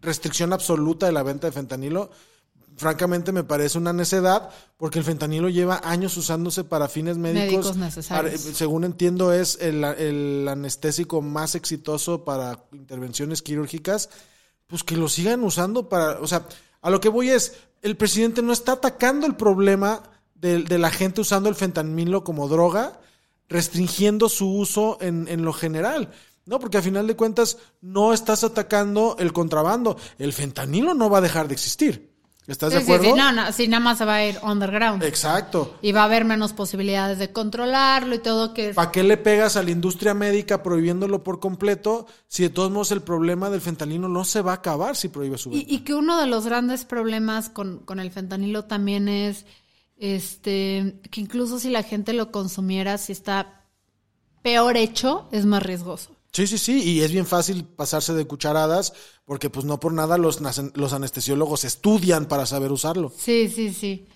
restricción 0.01 0.51
absoluta 0.53 1.05
de 1.05 1.11
la 1.11 1.23
venta 1.23 1.47
de 1.47 1.53
fentanilo, 1.53 2.09
francamente 2.77 3.31
me 3.31 3.43
parece 3.43 3.77
una 3.77 3.93
necedad, 3.93 4.49
porque 4.77 4.99
el 4.99 5.05
fentanilo 5.05 5.49
lleva 5.49 5.81
años 5.83 6.17
usándose 6.17 6.63
para 6.63 6.87
fines 6.87 7.17
médicos. 7.17 7.51
Médicos 7.75 7.77
necesarios. 7.77 8.41
Para- 8.41 8.53
según 8.55 8.83
entiendo, 8.83 9.31
es 9.33 9.57
el, 9.61 9.83
el 9.83 10.47
anestésico 10.47 11.21
más 11.21 11.55
exitoso 11.55 12.23
para 12.23 12.65
intervenciones 12.71 13.41
quirúrgicas. 13.41 14.09
Pues 14.67 14.83
que 14.83 14.97
lo 14.97 15.07
sigan 15.09 15.43
usando 15.43 15.89
para. 15.89 16.19
O 16.19 16.27
sea, 16.27 16.47
a 16.81 16.89
lo 16.89 16.99
que 16.99 17.09
voy 17.09 17.29
es, 17.29 17.53
el 17.81 17.95
presidente 17.97 18.41
no 18.41 18.53
está 18.53 18.73
atacando 18.73 19.27
el 19.27 19.35
problema 19.35 20.01
de, 20.35 20.63
de 20.63 20.77
la 20.79 20.89
gente 20.89 21.21
usando 21.21 21.49
el 21.49 21.55
fentanilo 21.55 22.23
como 22.23 22.47
droga, 22.47 22.99
restringiendo 23.49 24.29
su 24.29 24.49
uso 24.51 24.97
en, 25.01 25.27
en 25.27 25.43
lo 25.45 25.53
general. 25.53 26.11
No, 26.45 26.59
porque 26.59 26.77
a 26.77 26.81
final 26.81 27.07
de 27.07 27.15
cuentas 27.15 27.57
no 27.81 28.13
estás 28.13 28.43
atacando 28.43 29.15
el 29.19 29.31
contrabando. 29.31 29.97
El 30.17 30.33
fentanilo 30.33 30.93
no 30.93 31.09
va 31.09 31.19
a 31.19 31.21
dejar 31.21 31.47
de 31.47 31.53
existir. 31.53 32.12
¿Estás 32.45 32.71
Sí, 32.73 32.77
de 32.79 32.83
acuerdo? 32.83 33.05
sí, 33.05 33.13
no, 33.15 33.31
no, 33.31 33.51
sí, 33.53 33.67
nada 33.69 33.79
más 33.79 33.97
se 33.97 34.05
va 34.05 34.15
a 34.15 34.25
ir 34.25 34.37
underground. 34.43 35.01
Exacto. 35.03 35.77
Y 35.81 35.93
va 35.93 36.01
a 36.01 36.05
haber 36.05 36.25
menos 36.25 36.51
posibilidades 36.53 37.17
de 37.19 37.31
controlarlo 37.31 38.15
y 38.15 38.19
todo 38.19 38.53
que... 38.53 38.73
¿Para 38.73 38.91
qué 38.91 39.01
le 39.03 39.15
pegas 39.17 39.55
a 39.55 39.63
la 39.63 39.71
industria 39.71 40.13
médica 40.13 40.61
prohibiéndolo 40.61 41.23
por 41.23 41.39
completo 41.39 42.05
si 42.27 42.43
de 42.43 42.49
todos 42.49 42.69
modos 42.71 42.91
el 42.91 43.01
problema 43.01 43.49
del 43.49 43.61
fentanilo 43.61 44.09
no 44.09 44.25
se 44.25 44.41
va 44.41 44.51
a 44.51 44.55
acabar 44.55 44.95
si 44.97 45.07
prohíbe 45.07 45.37
su 45.37 45.51
Y, 45.51 45.59
venta? 45.59 45.73
y 45.73 45.79
que 45.79 45.93
uno 45.93 46.19
de 46.19 46.27
los 46.27 46.45
grandes 46.45 46.83
problemas 46.83 47.49
con, 47.49 47.79
con 47.79 47.99
el 48.01 48.11
fentanilo 48.11 48.65
también 48.65 49.07
es 49.07 49.45
este 49.97 50.99
que 51.11 51.21
incluso 51.21 51.59
si 51.59 51.69
la 51.69 51.83
gente 51.83 52.11
lo 52.13 52.31
consumiera, 52.31 52.97
si 52.97 53.13
está 53.13 53.61
peor 54.41 54.75
hecho, 54.75 55.29
es 55.31 55.45
más 55.45 55.63
riesgoso. 55.63 56.15
Sí, 56.33 56.47
sí, 56.47 56.57
sí, 56.57 56.81
y 56.83 57.01
es 57.01 57.11
bien 57.11 57.27
fácil 57.27 57.63
pasarse 57.63 58.13
de 58.13 58.25
cucharadas 58.25 58.93
porque 59.23 59.51
pues 59.51 59.65
no 59.65 59.79
por 59.79 59.93
nada 59.93 60.17
los, 60.17 60.41
los 60.73 60.93
anestesiólogos 60.93 61.63
estudian 61.63 62.25
para 62.25 62.47
saber 62.47 62.71
usarlo. 62.71 63.13
Sí, 63.15 63.49
sí, 63.49 63.71
sí. 63.71 64.07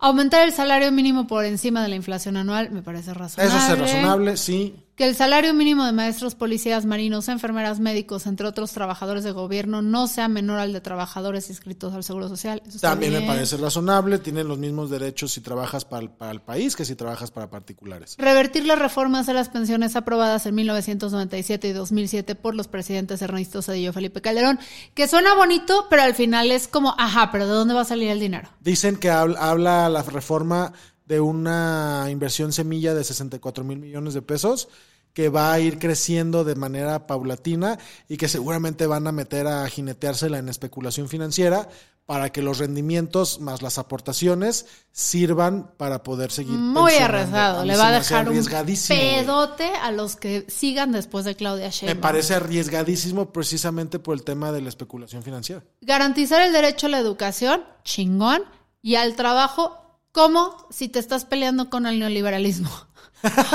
Aumentar 0.00 0.42
el 0.42 0.52
salario 0.52 0.90
mínimo 0.90 1.28
por 1.28 1.44
encima 1.44 1.84
de 1.84 1.88
la 1.88 1.94
inflación 1.94 2.36
anual 2.36 2.72
me 2.72 2.82
parece 2.82 3.14
razonable. 3.14 3.56
Eso 3.56 3.72
es 3.72 3.78
razonable, 3.78 4.36
sí. 4.36 4.74
Que 4.96 5.08
el 5.08 5.16
salario 5.16 5.52
mínimo 5.54 5.84
de 5.84 5.90
maestros, 5.90 6.36
policías, 6.36 6.86
marinos, 6.86 7.28
enfermeras, 7.28 7.80
médicos, 7.80 8.26
entre 8.26 8.46
otros 8.46 8.70
trabajadores 8.70 9.24
de 9.24 9.32
gobierno, 9.32 9.82
no 9.82 10.06
sea 10.06 10.28
menor 10.28 10.60
al 10.60 10.72
de 10.72 10.80
trabajadores 10.80 11.50
inscritos 11.50 11.94
al 11.94 12.04
Seguro 12.04 12.28
Social. 12.28 12.62
Eso 12.64 12.78
También 12.78 13.12
me 13.12 13.22
parece 13.22 13.56
razonable, 13.56 14.18
tienen 14.18 14.46
los 14.46 14.58
mismos 14.58 14.90
derechos 14.90 15.32
si 15.32 15.40
trabajas 15.40 15.84
para 15.84 16.02
el, 16.02 16.10
para 16.10 16.30
el 16.30 16.40
país 16.40 16.76
que 16.76 16.84
si 16.84 16.94
trabajas 16.94 17.32
para 17.32 17.50
particulares. 17.50 18.14
Revertir 18.18 18.66
las 18.66 18.78
reformas 18.78 19.26
de 19.26 19.34
las 19.34 19.48
pensiones 19.48 19.96
aprobadas 19.96 20.46
en 20.46 20.54
1997 20.54 21.66
y 21.66 21.72
2007 21.72 22.36
por 22.36 22.54
los 22.54 22.68
presidentes 22.68 23.20
Ernesto 23.20 23.62
Zedillo 23.62 23.90
y 23.90 23.92
Felipe 23.92 24.20
Calderón, 24.20 24.60
que 24.94 25.08
suena 25.08 25.34
bonito, 25.34 25.86
pero 25.90 26.02
al 26.02 26.14
final 26.14 26.52
es 26.52 26.68
como, 26.68 26.94
ajá, 26.98 27.32
pero 27.32 27.48
¿de 27.48 27.52
dónde 27.52 27.74
va 27.74 27.80
a 27.80 27.84
salir 27.84 28.10
el 28.10 28.20
dinero? 28.20 28.48
Dicen 28.60 28.96
que 28.96 29.10
habla, 29.10 29.40
habla 29.40 29.88
la 29.88 30.02
reforma 30.02 30.72
de 31.04 31.20
una 31.20 32.06
inversión 32.10 32.52
semilla 32.52 32.94
de 32.94 33.04
64 33.04 33.64
mil 33.64 33.78
millones 33.78 34.14
de 34.14 34.22
pesos 34.22 34.68
que 35.12 35.28
va 35.28 35.52
a 35.52 35.60
ir 35.60 35.78
creciendo 35.78 36.44
de 36.44 36.56
manera 36.56 37.06
paulatina 37.06 37.78
y 38.08 38.16
que 38.16 38.28
seguramente 38.28 38.86
van 38.86 39.06
a 39.06 39.12
meter 39.12 39.46
a 39.46 39.68
jineteársela 39.68 40.38
en 40.38 40.48
especulación 40.48 41.08
financiera 41.08 41.68
para 42.04 42.30
que 42.30 42.42
los 42.42 42.58
rendimientos 42.58 43.40
más 43.40 43.62
las 43.62 43.78
aportaciones 43.78 44.66
sirvan 44.92 45.70
para 45.78 46.02
poder 46.02 46.30
seguir. 46.30 46.58
Muy 46.58 46.92
arriesgado. 46.94 47.64
Le 47.64 47.76
va 47.76 47.88
a 47.88 47.92
me 47.92 47.98
dejar 47.98 48.28
un 48.28 48.44
pedote 48.88 49.72
a 49.82 49.90
los 49.90 50.16
que 50.16 50.44
sigan 50.48 50.92
después 50.92 51.24
de 51.24 51.34
Claudia 51.34 51.66
Me 51.66 51.72
Sheinbaum. 51.72 52.00
parece 52.00 52.34
arriesgadísimo 52.34 53.32
precisamente 53.32 53.98
por 53.98 54.16
el 54.16 54.22
tema 54.22 54.52
de 54.52 54.60
la 54.60 54.68
especulación 54.68 55.22
financiera. 55.22 55.64
Garantizar 55.80 56.42
el 56.42 56.52
derecho 56.52 56.88
a 56.88 56.90
la 56.90 56.98
educación, 56.98 57.64
chingón, 57.84 58.42
y 58.82 58.96
al 58.96 59.16
trabajo, 59.16 59.83
como 60.14 60.68
si 60.70 60.88
te 60.88 61.00
estás 61.00 61.24
peleando 61.24 61.68
con 61.68 61.86
el 61.86 61.98
neoliberalismo. 61.98 62.70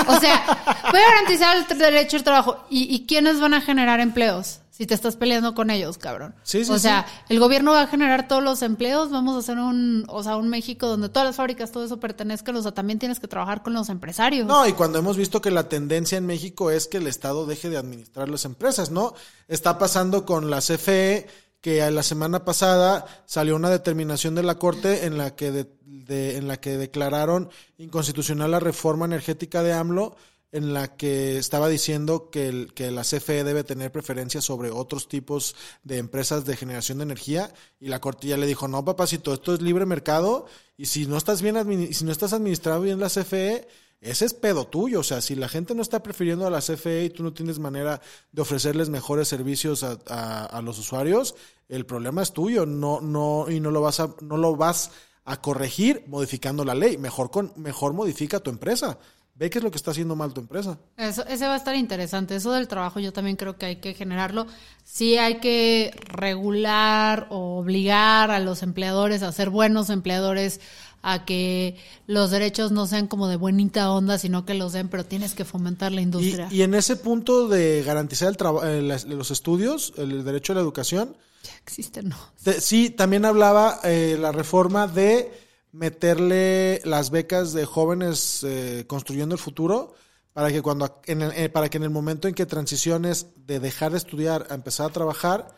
o 0.07 0.19
sea, 0.19 0.83
puede 0.91 1.05
garantizar 1.05 1.55
el 1.55 1.77
derecho 1.77 2.17
al 2.17 2.23
trabajo. 2.23 2.65
¿Y, 2.69 2.93
¿Y 2.93 3.05
quiénes 3.05 3.39
van 3.39 3.53
a 3.53 3.61
generar 3.61 4.01
empleos? 4.01 4.59
Si 4.69 4.85
te 4.85 4.93
estás 4.93 5.15
peleando 5.15 5.55
con 5.55 5.69
ellos, 5.69 5.97
cabrón. 5.97 6.35
Sí, 6.43 6.65
sí, 6.65 6.71
o 6.71 6.77
sea, 6.77 7.05
sí. 7.07 7.23
el 7.29 7.39
gobierno 7.39 7.71
va 7.71 7.83
a 7.83 7.87
generar 7.87 8.27
todos 8.27 8.43
los 8.43 8.61
empleos. 8.61 9.09
Vamos 9.09 9.37
a 9.37 9.39
hacer 9.39 9.57
un, 9.57 10.03
o 10.09 10.21
sea, 10.21 10.35
un 10.35 10.49
México 10.49 10.87
donde 10.87 11.07
todas 11.07 11.29
las 11.29 11.37
fábricas, 11.37 11.71
todo 11.71 11.85
eso 11.85 11.97
pertenezcan. 11.99 12.55
O 12.57 12.61
sea, 12.61 12.73
también 12.73 12.99
tienes 12.99 13.21
que 13.21 13.29
trabajar 13.29 13.63
con 13.63 13.73
los 13.73 13.87
empresarios. 13.87 14.45
No, 14.45 14.67
y 14.67 14.73
cuando 14.73 14.99
hemos 14.99 15.15
visto 15.15 15.41
que 15.41 15.51
la 15.51 15.69
tendencia 15.69 16.17
en 16.17 16.25
México 16.25 16.71
es 16.71 16.87
que 16.87 16.97
el 16.97 17.07
Estado 17.07 17.45
deje 17.45 17.69
de 17.69 17.77
administrar 17.77 18.27
las 18.27 18.43
empresas, 18.43 18.91
¿no? 18.91 19.13
Está 19.47 19.77
pasando 19.77 20.25
con 20.25 20.49
la 20.49 20.59
CFE, 20.59 21.27
que 21.61 21.89
la 21.91 22.03
semana 22.03 22.45
pasada 22.45 23.05
salió 23.25 23.55
una 23.55 23.69
determinación 23.69 24.35
de 24.35 24.43
la 24.43 24.55
Corte 24.59 25.05
en 25.05 25.17
la 25.17 25.35
que, 25.35 25.51
de- 25.51 26.37
en 26.37 26.47
la 26.47 26.59
que 26.59 26.77
declararon 26.77 27.49
inconstitucional 27.77 28.51
la 28.51 28.59
reforma 28.59 29.05
energética 29.05 29.61
de 29.63 29.73
AMLO, 29.73 30.15
en 30.51 30.73
la 30.73 30.95
que 30.97 31.37
estaba 31.37 31.67
diciendo 31.69 32.29
que, 32.31 32.67
que 32.73 32.89
la 32.89 33.03
CFE 33.03 33.43
debe 33.43 33.63
tener 33.63 33.91
preferencia 33.91 34.41
sobre 34.41 34.71
otros 34.71 35.07
tipos 35.07 35.55
de 35.83 35.97
empresas 35.97 36.43
de 36.45 36.57
generación 36.57 36.97
de 36.97 37.03
energía. 37.03 37.53
Y 37.79 37.89
la 37.89 38.01
Corte 38.01 38.27
ya 38.27 38.37
le 38.37 38.47
dijo, 38.47 38.67
no, 38.67 38.83
papacito, 38.83 39.31
esto 39.33 39.53
es 39.53 39.61
libre 39.61 39.85
mercado 39.85 40.47
y 40.75 40.87
si 40.87 41.05
no 41.05 41.17
estás 41.17 41.41
bien 41.43 41.93
si 41.93 42.03
no 42.05 42.11
estás 42.11 42.33
administrado 42.33 42.81
bien 42.81 42.99
la 42.99 43.09
CFE, 43.09 43.67
ese 44.01 44.25
es 44.25 44.33
pedo 44.33 44.65
tuyo. 44.67 45.01
O 45.01 45.03
sea, 45.03 45.21
si 45.21 45.35
la 45.35 45.49
gente 45.49 45.75
no 45.75 45.81
está 45.81 46.01
prefiriendo 46.01 46.47
a 46.47 46.49
la 46.49 46.61
CFE 46.61 47.05
y 47.05 47.09
tú 47.09 47.23
no 47.23 47.33
tienes 47.33 47.59
manera 47.59 48.01
de 48.31 48.41
ofrecerles 48.41 48.89
mejores 48.89 49.27
servicios 49.27 49.83
a, 49.83 49.97
a- 50.07 50.45
a 50.45 50.61
los 50.61 50.79
usuarios, 50.79 51.35
el 51.67 51.85
problema 51.85 52.21
es 52.21 52.31
tuyo. 52.33 52.65
No, 52.65 53.01
no, 53.01 53.45
y 53.49 53.59
no 53.59 53.71
lo 53.71 53.81
vas 53.81 53.99
a, 53.99 54.15
no 54.21 54.37
lo 54.37 54.55
vas 54.55 54.91
a 55.25 55.41
corregir 55.41 56.03
modificando 56.07 56.63
la 56.65 56.75
ley. 56.75 56.97
Mejor 56.97 57.29
con, 57.29 57.51
mejor 57.57 57.93
modifica 57.93 58.39
tu 58.39 58.49
empresa. 58.49 58.97
Ve 59.39 59.49
qué 59.49 59.59
es 59.59 59.63
lo 59.63 59.71
que 59.71 59.77
está 59.77 59.91
haciendo 59.91 60.17
mal 60.17 60.33
tu 60.33 60.41
empresa. 60.41 60.77
Eso, 60.97 61.25
ese 61.25 61.47
va 61.47 61.53
a 61.53 61.57
estar 61.57 61.73
interesante. 61.75 62.35
Eso 62.35 62.51
del 62.51 62.67
trabajo 62.67 62.99
yo 62.99 63.13
también 63.13 63.37
creo 63.37 63.57
que 63.57 63.65
hay 63.67 63.75
que 63.77 63.93
generarlo. 63.93 64.45
Sí 64.83 65.17
hay 65.17 65.39
que 65.39 65.91
regular 66.09 67.27
o 67.29 67.57
obligar 67.59 68.31
a 68.31 68.39
los 68.39 68.63
empleadores 68.63 69.23
a 69.23 69.31
ser 69.31 69.49
buenos 69.49 69.89
empleadores, 69.89 70.59
a 71.01 71.23
que 71.23 71.77
los 72.07 72.31
derechos 72.31 72.71
no 72.73 72.85
sean 72.85 73.07
como 73.07 73.29
de 73.29 73.37
buenita 73.37 73.89
onda, 73.91 74.17
sino 74.17 74.45
que 74.45 74.53
los 74.55 74.73
den, 74.73 74.89
pero 74.89 75.05
tienes 75.05 75.33
que 75.33 75.45
fomentar 75.45 75.93
la 75.93 76.01
industria. 76.01 76.49
y 76.51 76.61
en 76.63 76.73
ese 76.73 76.97
punto 76.97 77.47
de 77.47 77.81
garantizar 77.83 78.35
el 78.65 78.91
eh, 78.91 78.97
los 79.07 79.31
estudios, 79.31 79.93
el 79.95 80.25
derecho 80.25 80.51
a 80.51 80.55
la 80.55 80.61
educación, 80.61 81.15
Ya 81.43 81.51
existe, 81.63 82.03
¿no? 82.03 82.17
Te- 82.43 82.59
sí, 82.59 82.89
también 82.89 83.23
hablaba 83.23 83.79
eh, 83.85 84.17
la 84.19 84.33
reforma 84.33 84.87
de 84.87 85.31
meterle 85.71 86.81
las 86.85 87.09
becas 87.09 87.53
de 87.53 87.65
jóvenes 87.65 88.43
eh, 88.43 88.85
construyendo 88.87 89.35
el 89.35 89.39
futuro 89.39 89.93
para 90.33 90.49
que 90.51 90.61
cuando 90.61 91.01
en 91.05 91.21
el- 91.21 91.31
eh, 91.33 91.49
para 91.49 91.69
que 91.69 91.77
en 91.77 91.83
el 91.83 91.89
momento 91.89 92.27
en 92.27 92.33
que 92.33 92.45
transiciones 92.45 93.27
de 93.47 93.59
dejar 93.59 93.91
de 93.91 93.97
estudiar 93.97 94.47
a 94.49 94.55
empezar 94.55 94.87
a 94.89 94.93
trabajar 94.93 95.55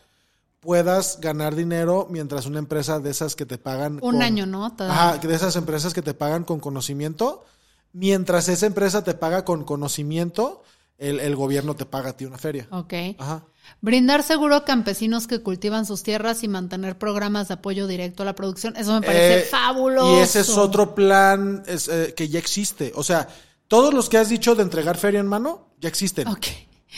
puedas 0.60 1.18
ganar 1.20 1.54
dinero 1.54 2.06
mientras 2.10 2.46
una 2.46 2.58
empresa 2.60 3.00
de 3.00 3.10
esas 3.10 3.34
que 3.34 3.46
te 3.46 3.58
pagan 3.58 3.94
Un 3.94 4.00
con- 4.00 4.22
año, 4.22 4.46
¿no? 4.46 4.66
Ajá, 4.78 5.18
de 5.18 5.34
esas 5.34 5.56
empresas 5.56 5.92
que 5.92 6.02
te 6.02 6.14
pagan 6.14 6.44
con 6.44 6.60
conocimiento, 6.60 7.44
mientras 7.92 8.48
esa 8.48 8.66
empresa 8.66 9.02
te 9.02 9.14
paga 9.14 9.44
con 9.44 9.64
conocimiento, 9.64 10.62
el, 10.98 11.18
el 11.20 11.34
gobierno 11.34 11.74
te 11.74 11.84
paga 11.84 12.10
a 12.10 12.16
ti 12.16 12.24
una 12.26 12.38
feria. 12.38 12.68
Ok. 12.70 12.92
Ajá. 13.18 13.44
Brindar 13.80 14.22
seguro 14.22 14.54
a 14.56 14.64
campesinos 14.64 15.26
que 15.26 15.40
cultivan 15.40 15.86
sus 15.86 16.02
tierras 16.02 16.42
y 16.42 16.48
mantener 16.48 16.98
programas 16.98 17.48
de 17.48 17.54
apoyo 17.54 17.86
directo 17.86 18.22
a 18.22 18.26
la 18.26 18.34
producción. 18.34 18.76
Eso 18.76 18.92
me 18.94 19.06
parece 19.06 19.40
Eh, 19.40 19.42
fabuloso. 19.42 20.18
Y 20.18 20.20
ese 20.20 20.40
es 20.40 20.56
otro 20.56 20.94
plan 20.94 21.62
es, 21.66 21.88
eh, 21.88 22.14
que 22.16 22.28
ya 22.28 22.38
existe. 22.38 22.92
O 22.94 23.02
sea, 23.02 23.28
todos 23.68 23.92
los 23.92 24.08
que 24.08 24.18
has 24.18 24.28
dicho 24.28 24.54
de 24.54 24.62
entregar 24.62 24.96
feria 24.98 25.20
en 25.20 25.26
mano, 25.26 25.68
ya 25.80 25.88
existen. 25.88 26.28
Ok. 26.28 26.46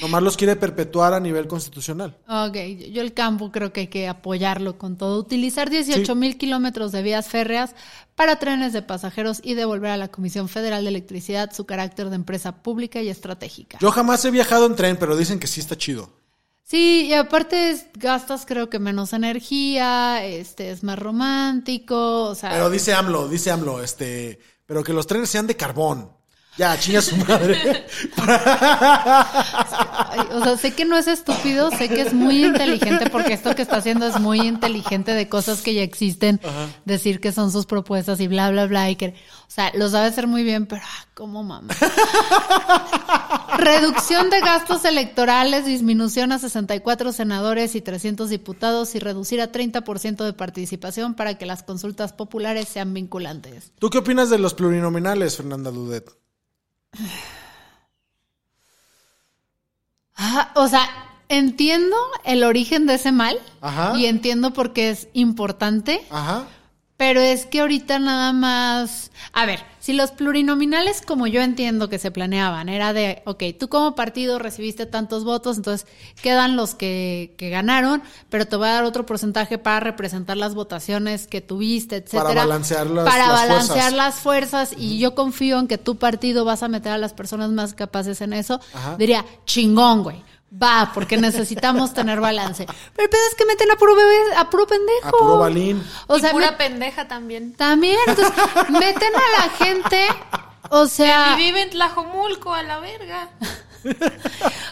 Nomás 0.00 0.25
los 0.25 0.37
quiere 0.37 0.56
perpetuar 0.56 1.14
a 1.14 1.21
nivel 1.21 1.47
constitucional. 1.47 2.16
Ok, 2.28 2.56
yo 2.92 3.00
el 3.00 3.14
campo 3.14 3.52
creo 3.52 3.73
que 3.73 3.83
hay 3.83 3.87
que 3.87 4.09
apoyarlo 4.09 4.76
con 4.76 4.97
todo. 4.97 5.21
Utilizar 5.21 5.71
18 5.71 6.16
mil 6.16 6.37
kilómetros 6.37 6.90
de 6.90 7.02
vías 7.02 7.28
férreas 7.28 7.76
para 8.16 8.40
trenes 8.40 8.73
de 8.73 8.83
pasajeros 8.83 9.40
y 9.44 9.54
devolver 9.54 9.92
a 9.92 9.97
la 9.97 10.09
Comisión 10.09 10.49
Federal 10.49 10.83
de 10.83 10.90
Electricidad 10.90 11.52
su 11.52 11.64
carácter 11.64 12.11
de 12.11 12.16
empresa 12.16 12.56
pública 12.61 13.00
y 13.02 13.09
estratégica. 13.09 13.78
Yo 13.80 13.92
jamás 13.92 14.25
he 14.25 14.33
viajado 14.33 14.66
en 14.66 14.75
tren, 14.75 14.97
pero 14.99 15.16
dicen 15.16 15.38
que 15.38 15.47
sí 15.47 15.61
está 15.61 15.78
chido. 15.78 16.11
Sí, 16.66 17.06
y 17.09 17.14
aparte 17.14 17.71
es- 17.71 17.87
gastas 17.94 18.44
creo 18.47 18.71
que 18.71 18.78
menos 18.78 19.12
energía, 19.12 20.25
este 20.25 20.71
es 20.71 20.83
más 20.83 20.99
romántico, 20.99 22.25
o 22.25 22.35
sea, 22.35 22.50
Pero 22.50 22.71
dice 22.71 22.94
AMLO, 22.94 23.28
dice 23.28 23.50
AMLO, 23.50 23.83
este, 23.83 24.38
pero 24.66 24.83
que 24.83 24.94
los 24.94 25.06
trenes 25.06 25.28
sean 25.28 25.47
de 25.47 25.56
carbón. 25.56 26.11
Ya, 26.56 26.78
chinga 26.78 27.02
su 27.02 27.16
madre. 27.16 27.85
o 30.33 30.44
sea, 30.44 30.56
sé 30.56 30.73
que 30.73 30.85
no 30.85 30.97
es 30.97 31.09
estúpido, 31.09 31.71
sé 31.73 31.88
que 31.88 32.02
es 32.02 32.14
muy 32.14 32.44
inteligente 32.44 33.11
porque 33.11 33.33
esto 33.33 33.54
que 33.56 33.62
está 33.62 33.78
haciendo 33.78 34.06
es 34.06 34.21
muy 34.21 34.40
inteligente 34.40 35.12
de 35.12 35.28
cosas 35.28 35.62
que 35.62 35.75
ya 35.75 35.83
existen, 35.83 36.40
decir 36.85 37.21
que 37.21 37.33
son 37.33 37.50
sus 37.50 37.66
propuestas 37.66 38.21
y 38.21 38.28
bla 38.28 38.50
bla 38.50 38.66
bla 38.66 38.88
y 38.88 38.94
que, 38.97 39.14
sea, 39.55 39.71
lo 39.75 39.89
sabe 39.89 40.09
hacer 40.09 40.27
muy 40.27 40.43
bien, 40.43 40.67
pero 40.67 40.83
ah, 40.85 41.07
cómo 41.15 41.45
mamá. 41.45 41.73
Reducción 43.59 44.29
de 44.29 44.41
gastos 44.41 44.85
electorales, 44.85 45.65
disminución 45.65 46.33
a 46.33 46.41
64 46.41 47.13
senadores 47.13 47.77
y 47.77 47.81
300 47.81 48.29
diputados 48.31 48.97
y 48.97 48.99
reducir 48.99 49.41
a 49.41 49.53
30% 49.53 50.25
de 50.25 50.33
participación 50.33 51.15
para 51.15 51.39
que 51.39 51.47
las 51.47 51.63
consultas 51.63 52.13
populares 52.13 52.67
sean 52.67 52.93
vinculantes. 52.95 53.71
¿Tú 53.79 53.91
qué 53.91 53.99
opinas 53.99 54.29
de 54.29 54.39
los 54.39 54.55
plurinominales, 54.55 55.37
Fernanda 55.37 55.71
Dudet? 55.71 56.11
Ah, 60.17 60.51
o 60.57 60.67
sea, 60.67 60.89
entiendo 61.29 61.97
el 62.25 62.43
origen 62.43 62.87
de 62.87 62.95
ese 62.95 63.13
mal 63.13 63.39
Ajá. 63.61 63.97
y 63.97 64.07
entiendo 64.07 64.53
por 64.53 64.73
qué 64.73 64.91
es 64.91 65.07
importante, 65.13 66.05
Ajá. 66.11 66.49
Pero 66.97 67.21
es 67.21 67.45
que 67.47 67.61
ahorita 67.61 67.99
nada 67.99 68.33
más, 68.33 69.11
a 69.33 69.47
ver, 69.47 69.61
si 69.81 69.93
los 69.95 70.13
plurinominales 70.13 71.03
como 71.03 71.27
yo 71.27 71.43
entiendo 71.43 71.89
que 71.89 71.99
se 71.99 72.11
planeaban, 72.13 72.69
era 72.69 72.93
de, 72.93 73.23
ok, 73.27 73.43
tú 73.59 73.69
como 73.69 73.95
partido 73.97 74.39
recibiste 74.39 74.87
tantos 74.87 75.25
votos, 75.25 75.57
entonces 75.57 75.87
quedan 76.23 76.57
los 76.57 76.75
que, 76.75 77.35
que 77.37 77.51
ganaron, 77.51 78.03
pero 78.31 78.47
te 78.47 78.57
voy 78.57 78.69
a 78.69 78.73
dar 78.75 78.85
otro 78.85 79.05
porcentaje 79.07 79.59
para 79.59 79.81
representar 79.81 80.37
las 80.37 80.55
votaciones 80.55 81.27
que 81.27 81.41
tuviste, 81.41 81.97
etcétera. 81.97 82.33
balancear 82.33 82.87
las- 82.87 83.05
Para 83.05 83.27
las 83.29 83.41
balancear 83.41 83.67
fuerzas. 83.67 83.93
las 83.93 84.15
fuerzas 84.15 84.75
y 84.79 84.99
yo 84.99 85.15
confío 85.17 85.59
en 85.59 85.67
que 85.67 85.79
tu 85.79 85.97
partido 85.97 86.45
vas 86.45 86.63
a 86.63 86.69
meter 86.69 86.93
a 86.93 86.99
las 86.99 87.13
personas 87.13 87.51
más 87.51 87.75
capaces 87.75 88.21
en 88.21 88.33
eso. 88.33 88.61
Ajá. 88.73 88.97
Diría, 88.97 89.25
chingón, 89.47 90.05
güey. 90.05 90.23
Va, 90.63 90.93
porque 90.95 91.17
necesitamos 91.17 91.93
tener 91.95 92.21
balance. 92.21 92.65
Pero 92.67 93.05
el 93.05 93.11
pedo 93.11 93.21
es 93.29 93.35
que 93.35 93.45
meten 93.45 93.71
a 93.73 93.77
puro 93.77 93.97
bebé, 93.97 94.17
a 94.37 94.49
puro 94.51 94.67
pendejo. 94.67 95.09
A 95.09 95.11
puro 95.11 95.39
balín. 95.39 95.83
O 96.07 96.17
y 96.17 96.21
sea, 96.21 96.31
pura 96.31 96.53
me- 96.53 96.57
pendeja 96.57 97.09
también. 97.09 97.55
también, 97.55 97.99
entonces, 98.07 98.35
meten 98.71 99.13
a 99.17 99.41
la 99.43 99.51
gente, 99.65 100.07
o 100.71 100.87
sea, 100.87 101.35
Y 101.35 101.39
vive 101.45 101.63
en 101.63 101.71
Tlajomulco, 101.71 102.55
a 102.55 102.63
la 102.63 102.79
verga. 102.79 103.31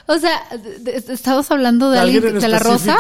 o 0.07 0.17
sea, 0.19 0.43
estamos 1.09 1.51
hablando 1.51 1.91
de 1.91 1.99
alguien 1.99 2.23
alguien 2.23 2.37
en 2.37 2.43
de 2.43 2.49
la 2.49 2.59
rosa. 2.61 2.97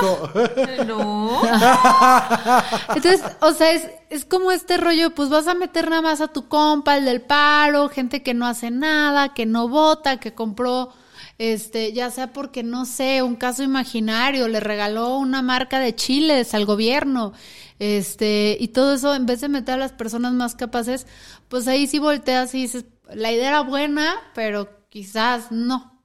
No. 0.86 1.40
Entonces, 2.94 3.22
o 3.40 3.52
sea, 3.52 3.70
es, 3.72 3.86
es 4.10 4.24
como 4.24 4.50
este 4.50 4.76
rollo, 4.76 5.14
pues 5.14 5.28
vas 5.30 5.46
a 5.48 5.54
meter 5.54 5.88
nada 5.88 6.02
más 6.02 6.20
a 6.20 6.28
tu 6.28 6.48
compa, 6.48 6.96
el 6.96 7.04
del 7.04 7.20
paro, 7.22 7.88
gente 7.88 8.22
que 8.22 8.34
no 8.34 8.46
hace 8.46 8.70
nada, 8.70 9.32
que 9.34 9.46
no 9.46 9.68
vota, 9.68 10.18
que 10.18 10.34
compró, 10.34 10.92
este, 11.38 11.92
ya 11.92 12.10
sea 12.10 12.32
porque, 12.32 12.62
no 12.62 12.84
sé, 12.86 13.22
un 13.22 13.36
caso 13.36 13.62
imaginario, 13.62 14.48
le 14.48 14.60
regaló 14.60 15.18
una 15.18 15.42
marca 15.42 15.80
de 15.80 15.94
chiles 15.94 16.54
al 16.54 16.66
gobierno, 16.66 17.32
este, 17.78 18.56
y 18.60 18.68
todo 18.68 18.94
eso, 18.94 19.14
en 19.14 19.26
vez 19.26 19.40
de 19.40 19.48
meter 19.48 19.74
a 19.74 19.78
las 19.78 19.92
personas 19.92 20.32
más 20.34 20.54
capaces, 20.54 21.06
pues 21.48 21.66
ahí 21.68 21.86
sí 21.86 21.98
volteas 21.98 22.54
y 22.54 22.62
dices, 22.62 22.84
la 23.12 23.32
idea 23.32 23.48
era 23.48 23.60
buena, 23.62 24.14
pero 24.34 24.68
quizás 24.88 25.50
no. 25.50 26.04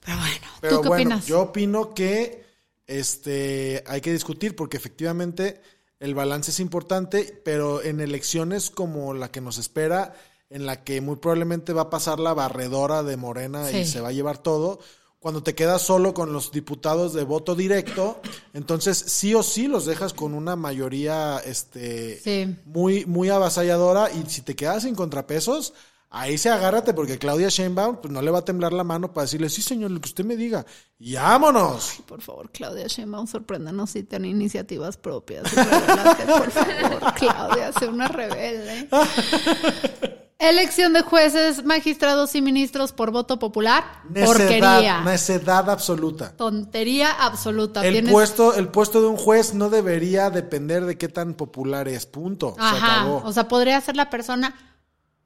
Pero 0.00 0.18
bueno, 0.18 0.46
Pero 0.60 0.76
¿tú 0.76 0.80
qué 0.80 0.88
bueno, 0.88 1.10
opinas? 1.10 1.26
yo 1.26 1.40
opino 1.42 1.94
que 1.94 2.44
este 2.86 3.84
hay 3.86 4.00
que 4.00 4.12
discutir 4.12 4.56
porque 4.56 4.76
efectivamente 4.76 5.62
el 6.00 6.14
balance 6.14 6.50
es 6.50 6.58
importante, 6.60 7.40
pero 7.44 7.82
en 7.82 8.00
elecciones 8.00 8.70
como 8.70 9.14
la 9.14 9.30
que 9.30 9.40
nos 9.40 9.58
espera, 9.58 10.14
en 10.52 10.66
la 10.66 10.84
que 10.84 11.00
muy 11.00 11.16
probablemente 11.16 11.72
va 11.72 11.82
a 11.82 11.90
pasar 11.90 12.20
la 12.20 12.34
barredora 12.34 13.02
de 13.02 13.16
Morena 13.16 13.70
y 13.70 13.84
se 13.86 14.00
va 14.00 14.08
a 14.08 14.12
llevar 14.12 14.38
todo, 14.38 14.78
cuando 15.18 15.42
te 15.42 15.54
quedas 15.54 15.82
solo 15.82 16.14
con 16.14 16.32
los 16.32 16.50
diputados 16.50 17.12
de 17.14 17.22
voto 17.24 17.54
directo, 17.54 18.20
entonces 18.54 18.98
sí 18.98 19.34
o 19.34 19.42
sí 19.44 19.68
los 19.68 19.86
dejas 19.86 20.12
con 20.12 20.34
una 20.34 20.56
mayoría 20.56 21.38
este 21.44 22.18
Sí. 22.20 22.56
muy 22.64 23.06
muy 23.06 23.28
avasalladora 23.28 24.10
y 24.10 24.28
si 24.28 24.42
te 24.42 24.56
quedas 24.56 24.82
sin 24.82 24.96
contrapesos, 24.96 25.74
ahí 26.10 26.36
se 26.38 26.50
agárrate 26.50 26.92
porque 26.92 27.18
Claudia 27.18 27.48
Sheinbaum 27.48 27.98
pues 28.02 28.12
no 28.12 28.20
le 28.20 28.32
va 28.32 28.40
a 28.40 28.44
temblar 28.44 28.72
la 28.72 28.82
mano 28.84 29.12
para 29.14 29.22
decirle, 29.26 29.48
"Sí, 29.48 29.62
señor, 29.62 29.92
lo 29.92 30.00
que 30.00 30.08
usted 30.08 30.24
me 30.24 30.36
diga." 30.36 30.66
Y 30.98 31.14
vámonos. 31.14 32.00
Por 32.06 32.20
favor, 32.20 32.50
Claudia 32.50 32.86
Sheinbaum, 32.88 33.26
sorpréndanos 33.28 33.90
si 33.90 34.02
tiene 34.02 34.26
iniciativas 34.28 34.96
propias. 34.96 35.44
Por 35.52 36.50
favor, 36.50 37.14
Claudia, 37.16 37.72
sé 37.78 37.86
una 37.86 38.08
rebelde. 38.08 38.88
Elección 40.42 40.92
de 40.92 41.02
jueces, 41.02 41.64
magistrados 41.64 42.34
y 42.34 42.42
ministros 42.42 42.92
por 42.92 43.12
voto 43.12 43.38
popular. 43.38 43.84
Porquería. 44.12 45.00
Necedad, 45.00 45.04
necedad 45.04 45.70
absoluta. 45.70 46.36
Tontería 46.36 47.10
absoluta. 47.12 47.86
El 47.86 47.94
Tienes- 47.94 48.10
puesto, 48.12 48.54
el 48.54 48.66
puesto 48.68 49.00
de 49.00 49.06
un 49.06 49.16
juez 49.16 49.54
no 49.54 49.70
debería 49.70 50.30
depender 50.30 50.84
de 50.84 50.98
qué 50.98 51.08
tan 51.08 51.34
popular 51.34 51.86
es. 51.86 52.06
Punto. 52.06 52.54
Se 52.56 52.60
Ajá. 52.60 53.02
acabó. 53.02 53.22
O 53.24 53.32
sea, 53.32 53.46
podría 53.46 53.80
ser 53.80 53.94
la 53.96 54.10
persona 54.10 54.54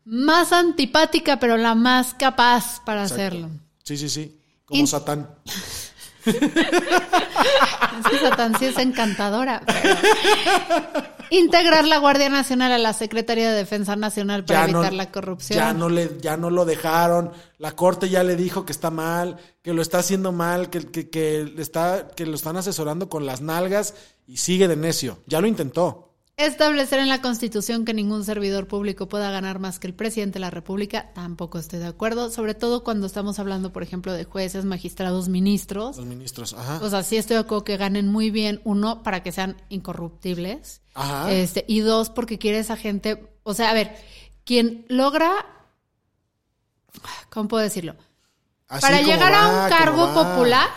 más 0.04 0.52
antipática, 0.52 1.38
pero 1.40 1.56
la 1.56 1.74
más 1.74 2.12
capaz 2.14 2.80
para 2.84 3.02
Exacto. 3.04 3.22
hacerlo. 3.22 3.48
Sí, 3.84 3.96
sí, 3.96 4.08
sí. 4.10 4.38
Como 4.66 4.80
In- 4.80 4.86
Satán. 4.86 5.30
Es 6.26 6.34
que 8.10 8.18
Satán 8.18 8.58
sí 8.58 8.66
es 8.66 8.76
encantadora. 8.78 9.62
pero- 9.64 11.15
Integrar 11.30 11.86
la 11.86 11.98
Guardia 11.98 12.28
Nacional 12.28 12.72
a 12.72 12.78
la 12.78 12.92
Secretaría 12.92 13.50
de 13.50 13.56
Defensa 13.56 13.96
Nacional 13.96 14.44
para 14.44 14.64
evitar 14.64 14.92
la 14.92 15.10
corrupción. 15.10 15.58
Ya 15.58 15.72
no, 15.72 15.88
le, 15.88 16.18
ya 16.20 16.36
no 16.36 16.50
lo 16.50 16.64
dejaron. 16.64 17.32
La 17.58 17.72
corte 17.72 18.08
ya 18.08 18.22
le 18.22 18.36
dijo 18.36 18.64
que 18.64 18.72
está 18.72 18.90
mal, 18.90 19.36
que 19.62 19.72
lo 19.72 19.82
está 19.82 19.98
haciendo 19.98 20.32
mal, 20.32 20.70
que, 20.70 20.86
que, 20.86 21.10
que 21.10 21.52
está, 21.58 22.08
que 22.08 22.26
lo 22.26 22.34
están 22.34 22.56
asesorando 22.56 23.08
con 23.08 23.26
las 23.26 23.40
nalgas 23.40 23.94
y 24.26 24.36
sigue 24.38 24.68
de 24.68 24.76
necio. 24.76 25.18
Ya 25.26 25.40
lo 25.40 25.46
intentó. 25.46 26.05
Establecer 26.38 26.98
en 26.98 27.08
la 27.08 27.22
Constitución 27.22 27.86
que 27.86 27.94
ningún 27.94 28.22
servidor 28.22 28.68
público 28.68 29.08
pueda 29.08 29.30
ganar 29.30 29.58
más 29.58 29.78
que 29.78 29.86
el 29.86 29.94
presidente 29.94 30.34
de 30.34 30.40
la 30.40 30.50
República, 30.50 31.10
tampoco 31.14 31.58
estoy 31.58 31.78
de 31.78 31.86
acuerdo, 31.86 32.30
sobre 32.30 32.52
todo 32.52 32.84
cuando 32.84 33.06
estamos 33.06 33.38
hablando, 33.38 33.72
por 33.72 33.82
ejemplo, 33.82 34.12
de 34.12 34.24
jueces, 34.24 34.66
magistrados, 34.66 35.30
ministros. 35.30 35.96
Los 35.96 36.04
ministros. 36.04 36.52
Ajá. 36.52 36.78
O 36.82 36.90
sea, 36.90 37.02
sí 37.04 37.16
estoy 37.16 37.36
de 37.36 37.40
acuerdo 37.40 37.64
que 37.64 37.78
ganen 37.78 38.08
muy 38.08 38.30
bien, 38.30 38.60
uno, 38.64 39.02
para 39.02 39.22
que 39.22 39.32
sean 39.32 39.56
incorruptibles, 39.70 40.82
Ajá. 40.92 41.32
este, 41.32 41.64
y 41.66 41.80
dos, 41.80 42.10
porque 42.10 42.36
quiere 42.38 42.58
esa 42.58 42.76
gente, 42.76 43.32
o 43.42 43.54
sea, 43.54 43.70
a 43.70 43.74
ver, 43.74 43.96
quien 44.44 44.84
logra, 44.90 45.32
¿cómo 47.30 47.48
puedo 47.48 47.62
decirlo? 47.62 47.96
Así 48.68 48.82
Para 48.82 49.00
llegar 49.00 49.32
a 49.32 49.48
un 49.48 49.70
cargo 49.70 50.06
va. 50.08 50.12
popular, 50.14 50.68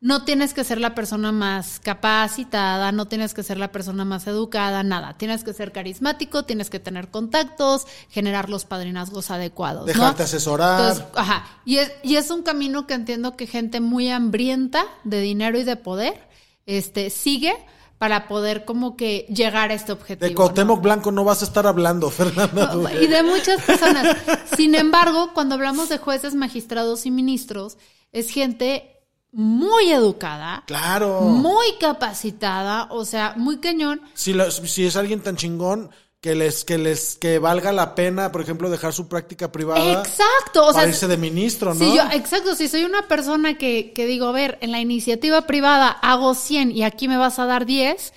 no 0.00 0.24
tienes 0.24 0.52
que 0.52 0.62
ser 0.62 0.78
la 0.78 0.94
persona 0.94 1.32
más 1.32 1.80
capacitada, 1.80 2.92
no 2.92 3.08
tienes 3.08 3.32
que 3.32 3.42
ser 3.42 3.56
la 3.56 3.72
persona 3.72 4.04
más 4.04 4.26
educada, 4.26 4.82
nada. 4.82 5.16
Tienes 5.16 5.42
que 5.42 5.54
ser 5.54 5.72
carismático, 5.72 6.44
tienes 6.44 6.68
que 6.68 6.78
tener 6.78 7.08
contactos, 7.08 7.86
generar 8.10 8.50
los 8.50 8.66
padrinazgos 8.66 9.30
adecuados. 9.30 9.82
¿no? 9.82 9.86
Dejarte 9.86 10.24
asesorar. 10.24 10.80
Entonces, 10.80 11.04
ajá. 11.14 11.46
Y 11.64 11.78
es, 11.78 11.92
y 12.02 12.16
es 12.16 12.30
un 12.30 12.42
camino 12.42 12.86
que 12.86 12.94
entiendo 12.94 13.36
que 13.36 13.46
gente 13.46 13.80
muy 13.80 14.10
hambrienta 14.10 14.84
de 15.04 15.20
dinero 15.20 15.58
y 15.58 15.64
de 15.64 15.76
poder 15.76 16.28
este, 16.66 17.10
sigue 17.10 17.54
para 17.98 18.28
poder 18.28 18.66
como 18.66 18.96
que 18.96 19.26
llegar 19.30 19.70
a 19.70 19.74
este 19.74 19.92
objetivo. 19.92 20.26
de 20.26 20.34
¿no? 20.34 20.36
Cuauhtémoc 20.36 20.82
Blanco 20.82 21.10
no 21.10 21.24
vas 21.24 21.40
a 21.40 21.46
estar 21.46 21.66
hablando, 21.66 22.10
Fernanda. 22.12 22.92
Y 23.00 23.06
de 23.06 23.22
muchas 23.22 23.62
personas. 23.62 24.14
Sin 24.56 24.74
embargo, 24.74 25.30
cuando 25.32 25.54
hablamos 25.54 25.88
de 25.88 25.96
jueces, 25.96 26.34
magistrados 26.34 27.06
y 27.06 27.10
ministros, 27.10 27.78
es 28.12 28.28
gente 28.30 28.95
muy 29.38 29.92
educada, 29.92 30.64
Claro. 30.66 31.20
muy 31.20 31.66
capacitada, 31.78 32.88
o 32.90 33.04
sea, 33.04 33.34
muy 33.36 33.58
cañón. 33.58 34.00
Si, 34.14 34.32
la- 34.32 34.50
si 34.50 34.86
es 34.86 34.96
alguien 34.96 35.20
tan 35.20 35.36
chingón, 35.36 35.90
que 36.22 36.34
les, 36.34 36.64
que 36.64 36.78
les, 36.78 37.16
que 37.16 37.38
valga 37.38 37.70
la 37.70 37.94
pena, 37.94 38.32
por 38.32 38.40
ejemplo, 38.40 38.70
dejar 38.70 38.92
su 38.94 39.06
práctica 39.08 39.52
privada. 39.52 39.92
Exacto, 40.02 40.62
o 40.64 40.72
sea, 40.72 40.80
para 40.80 40.88
irse 40.88 41.06
de 41.06 41.18
ministro, 41.18 41.74
¿no? 41.74 41.78
Si 41.84 41.94
yo, 41.96 42.02
exacto, 42.12 42.54
si 42.56 42.66
soy 42.68 42.84
una 42.84 43.06
persona 43.06 43.58
que, 43.58 43.92
que 43.92 44.06
digo, 44.06 44.26
a 44.26 44.32
ver, 44.32 44.58
en 44.62 44.72
la 44.72 44.80
iniciativa 44.80 45.42
privada 45.42 45.88
hago 45.90 46.34
100 46.34 46.72
y 46.72 46.82
aquí 46.82 47.06
me 47.06 47.18
vas 47.18 47.38
a 47.38 47.44
dar 47.44 47.66
10, 47.66 48.12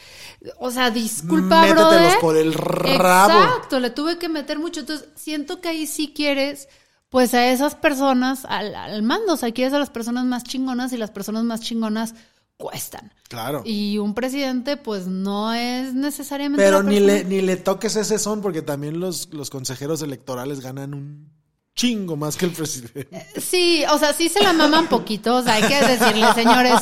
o 0.59 0.71
sea, 0.71 0.89
disculpa, 0.89 1.61
Métetelos 1.63 1.89
brother. 1.91 2.19
por 2.21 2.37
el 2.37 2.53
rabo. 2.53 3.43
Exacto, 3.43 3.79
le 3.81 3.89
tuve 3.89 4.17
que 4.17 4.29
meter 4.29 4.57
mucho. 4.57 4.79
Entonces, 4.79 5.09
siento 5.15 5.59
que 5.59 5.67
ahí 5.67 5.85
sí 5.85 6.13
quieres, 6.15 6.69
pues 7.09 7.33
a 7.33 7.47
esas 7.51 7.75
personas 7.75 8.45
al, 8.45 8.75
al 8.75 9.01
mando, 9.03 9.33
o 9.33 9.37
sea, 9.37 9.51
quieres 9.51 9.73
a 9.73 9.79
las 9.79 9.89
personas 9.89 10.25
más 10.25 10.43
chingonas 10.43 10.93
y 10.93 10.97
las 10.97 11.11
personas 11.11 11.43
más 11.43 11.61
chingonas 11.61 12.13
cuestan. 12.57 13.13
Claro. 13.29 13.61
Y 13.65 13.97
un 13.99 14.13
presidente, 14.13 14.75
pues 14.77 15.07
no 15.07 15.53
es 15.53 15.93
necesariamente. 15.93 16.63
Pero 16.63 16.83
ni 16.83 16.99
le, 16.99 17.23
ni 17.23 17.41
le 17.41 17.55
toques 17.57 17.95
ese 17.95 18.19
son 18.19 18.41
porque 18.41 18.61
también 18.61 18.99
los, 18.99 19.29
los 19.33 19.49
consejeros 19.49 20.01
electorales 20.01 20.59
ganan 20.59 20.93
un 20.93 21.31
chingo 21.75 22.17
más 22.17 22.35
que 22.35 22.45
el 22.45 22.51
presidente. 22.51 23.07
Sí, 23.39 23.83
o 23.89 23.97
sea, 23.97 24.11
sí 24.13 24.27
se 24.27 24.43
la 24.43 24.51
maman 24.51 24.87
poquito, 24.87 25.37
o 25.37 25.41
sea, 25.41 25.53
hay 25.53 25.63
que 25.63 25.79
decirle, 25.87 26.27
señores, 26.33 26.73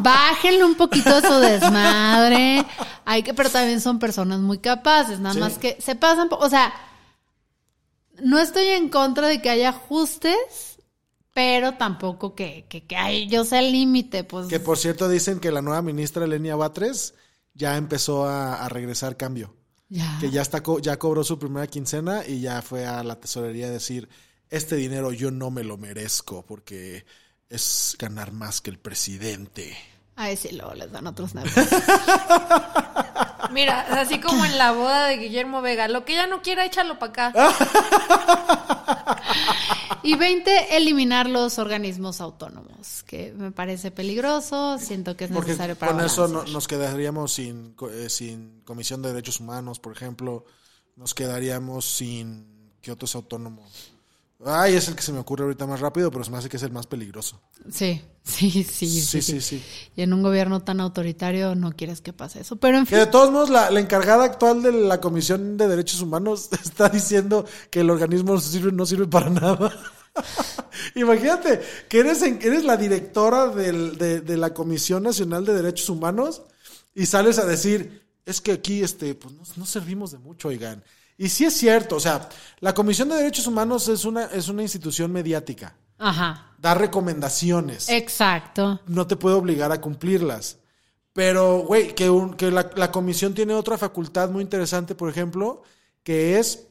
bájenle 0.00 0.64
un 0.64 0.76
poquito 0.76 1.20
su 1.20 1.34
desmadre, 1.40 2.64
hay 3.04 3.22
que, 3.24 3.34
pero 3.34 3.50
también 3.50 3.80
son 3.80 3.98
personas 3.98 4.38
muy 4.38 4.58
capaces, 4.58 5.18
nada 5.18 5.34
Sí. 5.34 5.40
más 5.40 5.58
que 5.58 5.76
se 5.80 5.96
pasan, 5.96 6.28
o 6.30 6.48
sea, 6.48 6.72
no 8.22 8.38
estoy 8.38 8.66
en 8.68 8.88
contra 8.88 9.28
de 9.28 9.40
que 9.42 9.50
haya 9.50 9.70
ajustes, 9.70 10.78
pero 11.32 11.74
tampoco 11.74 12.34
que, 12.34 12.66
que, 12.68 12.86
que 12.86 12.96
ay, 12.96 13.26
yo 13.28 13.44
sé 13.44 13.58
el 13.58 13.72
límite, 13.72 14.24
pues. 14.24 14.46
Que 14.46 14.60
por 14.60 14.78
cierto 14.78 15.08
dicen 15.08 15.40
que 15.40 15.50
la 15.50 15.62
nueva 15.62 15.82
ministra 15.82 16.24
Elenia 16.24 16.56
Batres 16.56 17.14
ya 17.54 17.76
empezó 17.76 18.26
a, 18.26 18.64
a 18.64 18.68
regresar 18.68 19.16
cambio. 19.16 19.54
ya. 19.88 20.16
Que 20.20 20.30
ya 20.30 20.42
está 20.42 20.62
ya 20.80 20.98
cobró 20.98 21.24
su 21.24 21.38
primera 21.38 21.66
quincena 21.66 22.22
y 22.26 22.40
ya 22.40 22.62
fue 22.62 22.86
a 22.86 23.02
la 23.02 23.18
tesorería 23.20 23.66
a 23.66 23.70
decir, 23.70 24.08
este 24.50 24.76
dinero 24.76 25.12
yo 25.12 25.30
no 25.30 25.50
me 25.50 25.64
lo 25.64 25.76
merezco 25.76 26.44
porque 26.46 27.04
es 27.48 27.96
ganar 27.98 28.32
más 28.32 28.60
que 28.60 28.70
el 28.70 28.78
presidente. 28.78 29.76
Ay, 30.16 30.36
sí, 30.36 30.50
luego 30.52 30.74
les 30.74 30.92
dan 30.92 31.06
otros 31.08 31.34
negocios. 31.34 31.66
Mira, 33.54 33.80
así 34.00 34.20
como 34.20 34.44
en 34.44 34.58
la 34.58 34.72
boda 34.72 35.06
de 35.06 35.16
Guillermo 35.16 35.62
Vega. 35.62 35.88
Lo 35.88 36.04
que 36.04 36.12
ella 36.14 36.26
no 36.26 36.42
quiera, 36.42 36.64
échalo 36.66 36.98
para 36.98 37.28
acá. 37.28 37.54
Y 40.02 40.16
20, 40.16 40.76
eliminar 40.76 41.28
los 41.30 41.58
organismos 41.58 42.20
autónomos, 42.20 43.02
que 43.04 43.32
me 43.32 43.50
parece 43.52 43.90
peligroso, 43.90 44.78
siento 44.78 45.16
que 45.16 45.24
es 45.24 45.30
Porque 45.30 45.50
necesario 45.52 45.76
para 45.76 45.92
con 45.92 46.04
eso 46.04 46.28
no- 46.28 46.44
nos 46.44 46.68
quedaríamos 46.68 47.32
sin, 47.32 47.72
co- 47.72 47.88
eh, 47.90 48.10
sin 48.10 48.60
Comisión 48.64 49.00
de 49.00 49.08
Derechos 49.10 49.40
Humanos, 49.40 49.78
por 49.78 49.92
ejemplo. 49.92 50.44
Nos 50.96 51.14
quedaríamos 51.14 51.84
sin... 51.86 52.52
¿Qué 52.82 52.92
otro 52.92 53.06
es 53.06 53.14
autónomo? 53.14 53.66
Ay, 54.44 54.74
es 54.74 54.88
el 54.88 54.96
que 54.96 55.02
se 55.02 55.12
me 55.12 55.20
ocurre 55.20 55.44
ahorita 55.44 55.66
más 55.66 55.80
rápido, 55.80 56.10
pero 56.10 56.24
se 56.24 56.30
me 56.30 56.36
hace 56.38 56.48
que 56.48 56.56
es 56.56 56.62
el 56.62 56.72
más 56.72 56.86
peligroso. 56.86 57.40
Sí, 57.70 58.02
sí, 58.22 58.50
sí, 58.64 58.88
sí, 59.00 59.22
Sí, 59.22 59.40
sí. 59.40 59.62
Y 59.96 60.02
en 60.02 60.12
un 60.12 60.22
gobierno 60.22 60.62
tan 60.62 60.80
autoritario 60.80 61.54
no 61.54 61.72
quieres 61.72 62.00
que 62.00 62.12
pase 62.12 62.40
eso. 62.40 62.56
Pero 62.56 62.78
en 62.78 62.86
Que 62.86 62.96
de 62.96 63.02
fin, 63.02 63.10
todos 63.10 63.30
modos, 63.30 63.50
la, 63.50 63.70
la 63.70 63.80
encargada 63.80 64.24
actual 64.24 64.62
de 64.62 64.72
la 64.72 65.00
Comisión 65.00 65.56
de 65.56 65.68
Derechos 65.68 66.00
Humanos 66.00 66.48
está 66.64 66.88
diciendo 66.88 67.46
que 67.70 67.80
el 67.80 67.90
organismo 67.90 68.34
no 68.34 68.40
sirve, 68.40 68.72
no 68.72 68.86
sirve 68.86 69.06
para 69.06 69.30
nada. 69.30 69.72
Imagínate 70.94 71.60
que 71.88 72.00
eres, 72.00 72.22
en- 72.22 72.38
eres 72.42 72.64
la 72.64 72.76
directora 72.76 73.48
del- 73.48 73.96
de, 73.98 74.20
de 74.20 74.36
la 74.36 74.52
Comisión 74.54 75.02
Nacional 75.02 75.44
de 75.44 75.54
Derechos 75.54 75.88
Humanos 75.88 76.42
y 76.94 77.06
sales 77.06 77.38
a 77.38 77.44
decir, 77.46 78.02
es 78.26 78.40
que 78.40 78.52
aquí 78.52 78.82
este, 78.82 79.14
pues, 79.14 79.34
no, 79.34 79.42
no 79.56 79.66
servimos 79.66 80.12
de 80.12 80.18
mucho, 80.18 80.48
oigan. 80.48 80.82
Y 81.16 81.28
sí 81.28 81.44
es 81.44 81.54
cierto, 81.56 81.96
o 81.96 82.00
sea, 82.00 82.28
la 82.60 82.74
Comisión 82.74 83.08
de 83.08 83.16
Derechos 83.16 83.46
Humanos 83.46 83.88
es 83.88 84.04
una, 84.04 84.24
es 84.26 84.48
una 84.48 84.62
institución 84.62 85.12
mediática, 85.12 85.76
ajá, 85.98 86.52
da 86.58 86.74
recomendaciones 86.74 87.88
exacto. 87.88 88.80
no 88.86 89.06
te 89.06 89.16
puede 89.16 89.36
obligar 89.36 89.70
a 89.72 89.80
cumplirlas. 89.80 90.58
Pero, 91.12 91.58
güey, 91.60 91.94
que, 91.94 92.10
un- 92.10 92.34
que 92.34 92.50
la, 92.50 92.68
la 92.74 92.90
comisión 92.90 93.34
tiene 93.34 93.54
otra 93.54 93.78
facultad 93.78 94.30
muy 94.30 94.42
interesante, 94.42 94.96
por 94.96 95.08
ejemplo, 95.08 95.62
que 96.02 96.40
es 96.40 96.66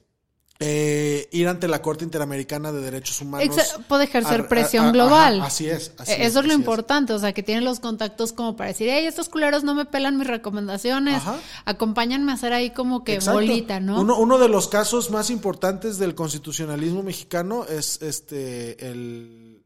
eh, 0.66 1.28
ir 1.32 1.48
ante 1.50 1.68
la 1.68 1.82
Corte 1.82 2.06
Interamericana 2.06 2.72
de 2.72 2.80
Derechos 2.80 3.20
Humanos. 3.22 3.54
Puede 3.90 4.06
ejercer 4.06 4.42
a- 4.42 4.48
presión 4.48 4.86
a- 4.86 4.92
global. 4.92 5.40
ajá, 5.40 5.48
así 5.48 5.68
es. 5.70 5.92
así 5.98 6.14
Eh, 6.14 6.26
Eso 6.26 6.40
es 6.40 6.46
lo 6.46 6.54
importante, 6.54 7.12
o 7.12 7.20
sea, 7.20 7.34
que 7.34 7.44
tienen 7.44 7.66
los 7.66 7.82
contactos 7.82 8.32
como 8.32 8.56
para 8.56 8.70
decir, 8.70 8.88
hey, 8.90 9.06
estos 9.06 9.28
culeros 9.28 9.64
no 9.66 9.76
me 9.76 9.84
pelan 9.86 10.18
mis 10.18 10.28
recomendaciones, 10.28 11.16
Ajá. 11.18 11.36
acompáñenme 11.66 12.32
a 12.32 12.36
hacer 12.36 12.54
ahí 12.54 12.70
como 12.72 13.04
que 13.04 13.16
Exacto. 13.16 13.40
bolita, 13.42 13.80
¿no? 13.82 14.00
Uno, 14.00 14.18
uno 14.18 14.38
de 14.38 14.48
los 14.48 14.68
casos 14.70 15.12
más 15.12 15.30
importantes 15.30 15.98
del 15.98 16.16
constitucionalismo 16.16 17.04
mexicano 17.04 17.66
es 17.66 18.02
este 18.02 18.90
el, 18.90 19.62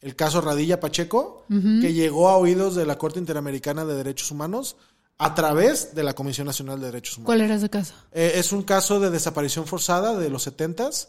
el 0.00 0.16
caso 0.16 0.40
Radilla 0.40 0.80
Pacheco, 0.80 1.44
que 1.48 1.92
llegó 1.92 2.28
a 2.28 2.36
oídos 2.36 2.74
de 2.74 2.86
la 2.86 2.98
Corte 2.98 3.18
Interamericana 3.18 3.84
de 3.84 3.94
Derechos 3.94 4.30
Humanos 4.30 4.76
a 5.22 5.34
través 5.34 5.94
de 5.94 6.02
la 6.02 6.14
Comisión 6.14 6.46
Nacional 6.46 6.80
de 6.80 6.86
Derechos 6.86 7.18
Humanos. 7.18 7.26
¿Cuál 7.26 7.40
era 7.42 7.54
ese 7.54 7.68
caso? 7.68 7.92
Eh, 8.10 8.32
es 8.36 8.52
un 8.52 8.62
caso 8.62 9.00
de 9.00 9.10
desaparición 9.10 9.66
forzada 9.66 10.18
de 10.18 10.30
los 10.30 10.46
70s 10.48 11.08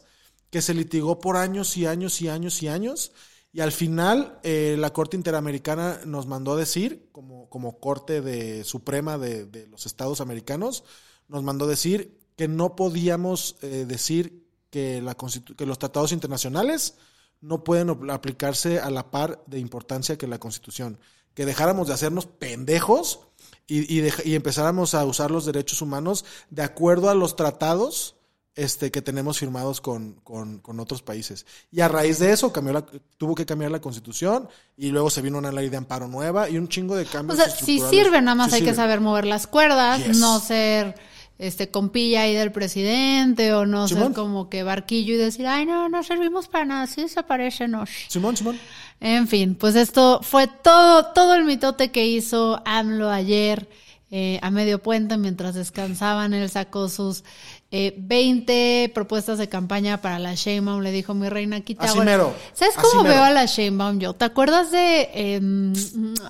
que 0.50 0.62
se 0.62 0.74
litigó 0.74 1.21
por 1.21 1.38
años 1.38 1.78
y 1.78 1.86
años 1.86 2.21
y 2.21 2.28
años 2.28 2.62
y 2.62 2.67
años. 2.67 3.13
Y 3.54 3.62
al 3.62 3.71
final, 3.71 4.38
eh, 4.43 4.76
la 4.78 4.91
Corte 4.91 5.15
Interamericana 5.15 6.02
nos 6.06 6.28
mandó 6.28 6.54
a 6.54 6.58
decir, 6.58 7.08
como, 7.13 7.47
como 7.50 7.80
Corte 7.80 8.19
de, 8.19 8.65
Suprema 8.65 9.17
de, 9.17 9.45
de 9.45 9.67
los 9.67 9.86
Estados 9.86 10.19
Americanos, 10.19 10.84
nos 11.30 11.41
mandó 11.43 11.63
a 11.63 11.69
decir 11.69 12.19
que 12.36 12.50
no 12.50 12.76
podíamos 12.76 13.56
eh, 13.62 13.86
decir 13.88 14.45
que, 14.69 15.02
la 15.02 15.15
que 15.15 15.65
los 15.65 15.80
tratados 15.80 16.12
internacionales 16.12 16.95
no 17.39 17.63
pueden 17.63 17.89
aplicarse 18.10 18.80
a 18.80 18.89
la 18.89 19.10
par 19.10 19.41
de 19.47 19.60
importancia 19.60 20.17
que 20.17 20.28
la 20.28 20.39
Constitución. 20.39 21.00
Que 21.34 21.45
dejáramos 21.45 21.88
de 21.88 21.93
hacernos 21.93 22.26
pendejos 22.26 23.31
y, 23.78 23.98
y, 23.98 24.02
dej- 24.02 24.26
y 24.26 24.36
empezáramos 24.36 24.94
a 24.94 25.06
usar 25.06 25.32
los 25.32 25.46
derechos 25.46 25.82
humanos 25.82 26.26
de 26.50 26.64
acuerdo 26.64 27.10
a 27.10 27.16
los 27.16 27.36
tratados 27.36 28.16
este, 28.56 28.92
que 28.92 29.02
tenemos 29.02 29.40
firmados 29.40 29.80
con, 29.80 30.16
con, 30.26 30.60
con 30.60 30.80
otros 30.82 31.02
países. 31.02 31.46
Y 31.72 31.80
a 31.80 31.88
raíz 31.88 32.20
de 32.20 32.34
eso 32.34 32.52
cambió 32.52 32.74
la, 32.74 32.86
tuvo 33.18 33.34
que 33.34 33.46
cambiar 33.46 33.72
la 33.72 33.80
constitución 33.80 34.50
y 34.76 34.90
luego 34.90 35.10
se 35.10 35.22
vino 35.22 35.38
una 35.38 35.54
ley 35.54 35.70
de 35.70 35.78
amparo 35.78 36.08
nueva 36.10 36.50
y 36.50 36.58
un 36.58 36.68
chingo 36.68 36.96
de 36.98 37.04
O 37.04 37.08
cambios. 37.10 37.38
sea, 37.40 37.50
sí 37.50 37.80
sirve, 37.90 38.22
nada 38.22 38.36
más 38.36 38.50
Sí 38.50 38.56
hay 38.56 38.62
que 38.62 38.66
sirve. 38.72 38.76
saber 38.76 39.00
mover 39.00 39.26
las 39.26 39.48
cuerdas, 39.48 40.06
Yes. 40.06 40.18
no 40.18 40.40
ser 40.42 40.96
este 41.40 41.72
compilla 41.72 42.22
ahí 42.24 42.36
del 42.36 42.52
presidente 42.52 43.54
o 43.54 43.66
no 43.66 43.88
Simón. 43.88 44.08
ser 44.08 44.14
como 44.14 44.50
que 44.50 44.64
barquillo 44.64 45.14
y 45.14 45.18
decir, 45.18 45.48
ay, 45.48 45.66
no, 45.66 45.88
no 45.90 46.04
servimos 46.04 46.48
para 46.50 46.66
nada, 46.66 46.88
sí 46.88 47.02
desaparecen. 47.04 47.74
Simón, 48.10 48.36
Simón. 48.38 48.60
En 49.02 49.28
fin, 49.28 49.56
pues 49.56 49.76
esto 49.76 50.20
fue 50.22 50.48
todo, 50.48 51.08
todo 51.08 51.34
el 51.34 51.44
mitote 51.44 51.90
que 51.92 52.06
hizo 52.06 52.62
AMLO 52.66 53.10
ayer 53.10 53.68
eh, 54.12 54.40
a 54.44 54.52
medio 54.52 54.80
puente 54.82 55.18
mientras 55.18 55.56
descansaban. 55.56 56.36
Él 56.36 56.48
sacó 56.52 56.88
sus 56.88 57.24
eh, 57.72 57.96
20 57.98 58.92
propuestas 58.94 59.40
de 59.40 59.50
campaña 59.50 60.02
para 60.02 60.20
la 60.20 60.36
Sheinbaum. 60.36 60.82
Le 60.82 60.92
dijo, 60.92 61.16
mi 61.16 61.30
reina, 61.30 61.62
quita 61.62 61.86
Así 61.86 61.98
ahora". 61.98 62.06
mero, 62.12 62.34
¿Sabes 62.54 62.78
así 62.78 62.88
cómo 62.92 63.02
mero. 63.04 63.16
veo 63.16 63.24
a 63.24 63.32
la 63.32 63.46
Sheinbaum 63.46 63.98
yo? 64.00 64.14
¿Te 64.14 64.26
acuerdas 64.26 64.70
de 64.72 65.10
em, 65.14 65.74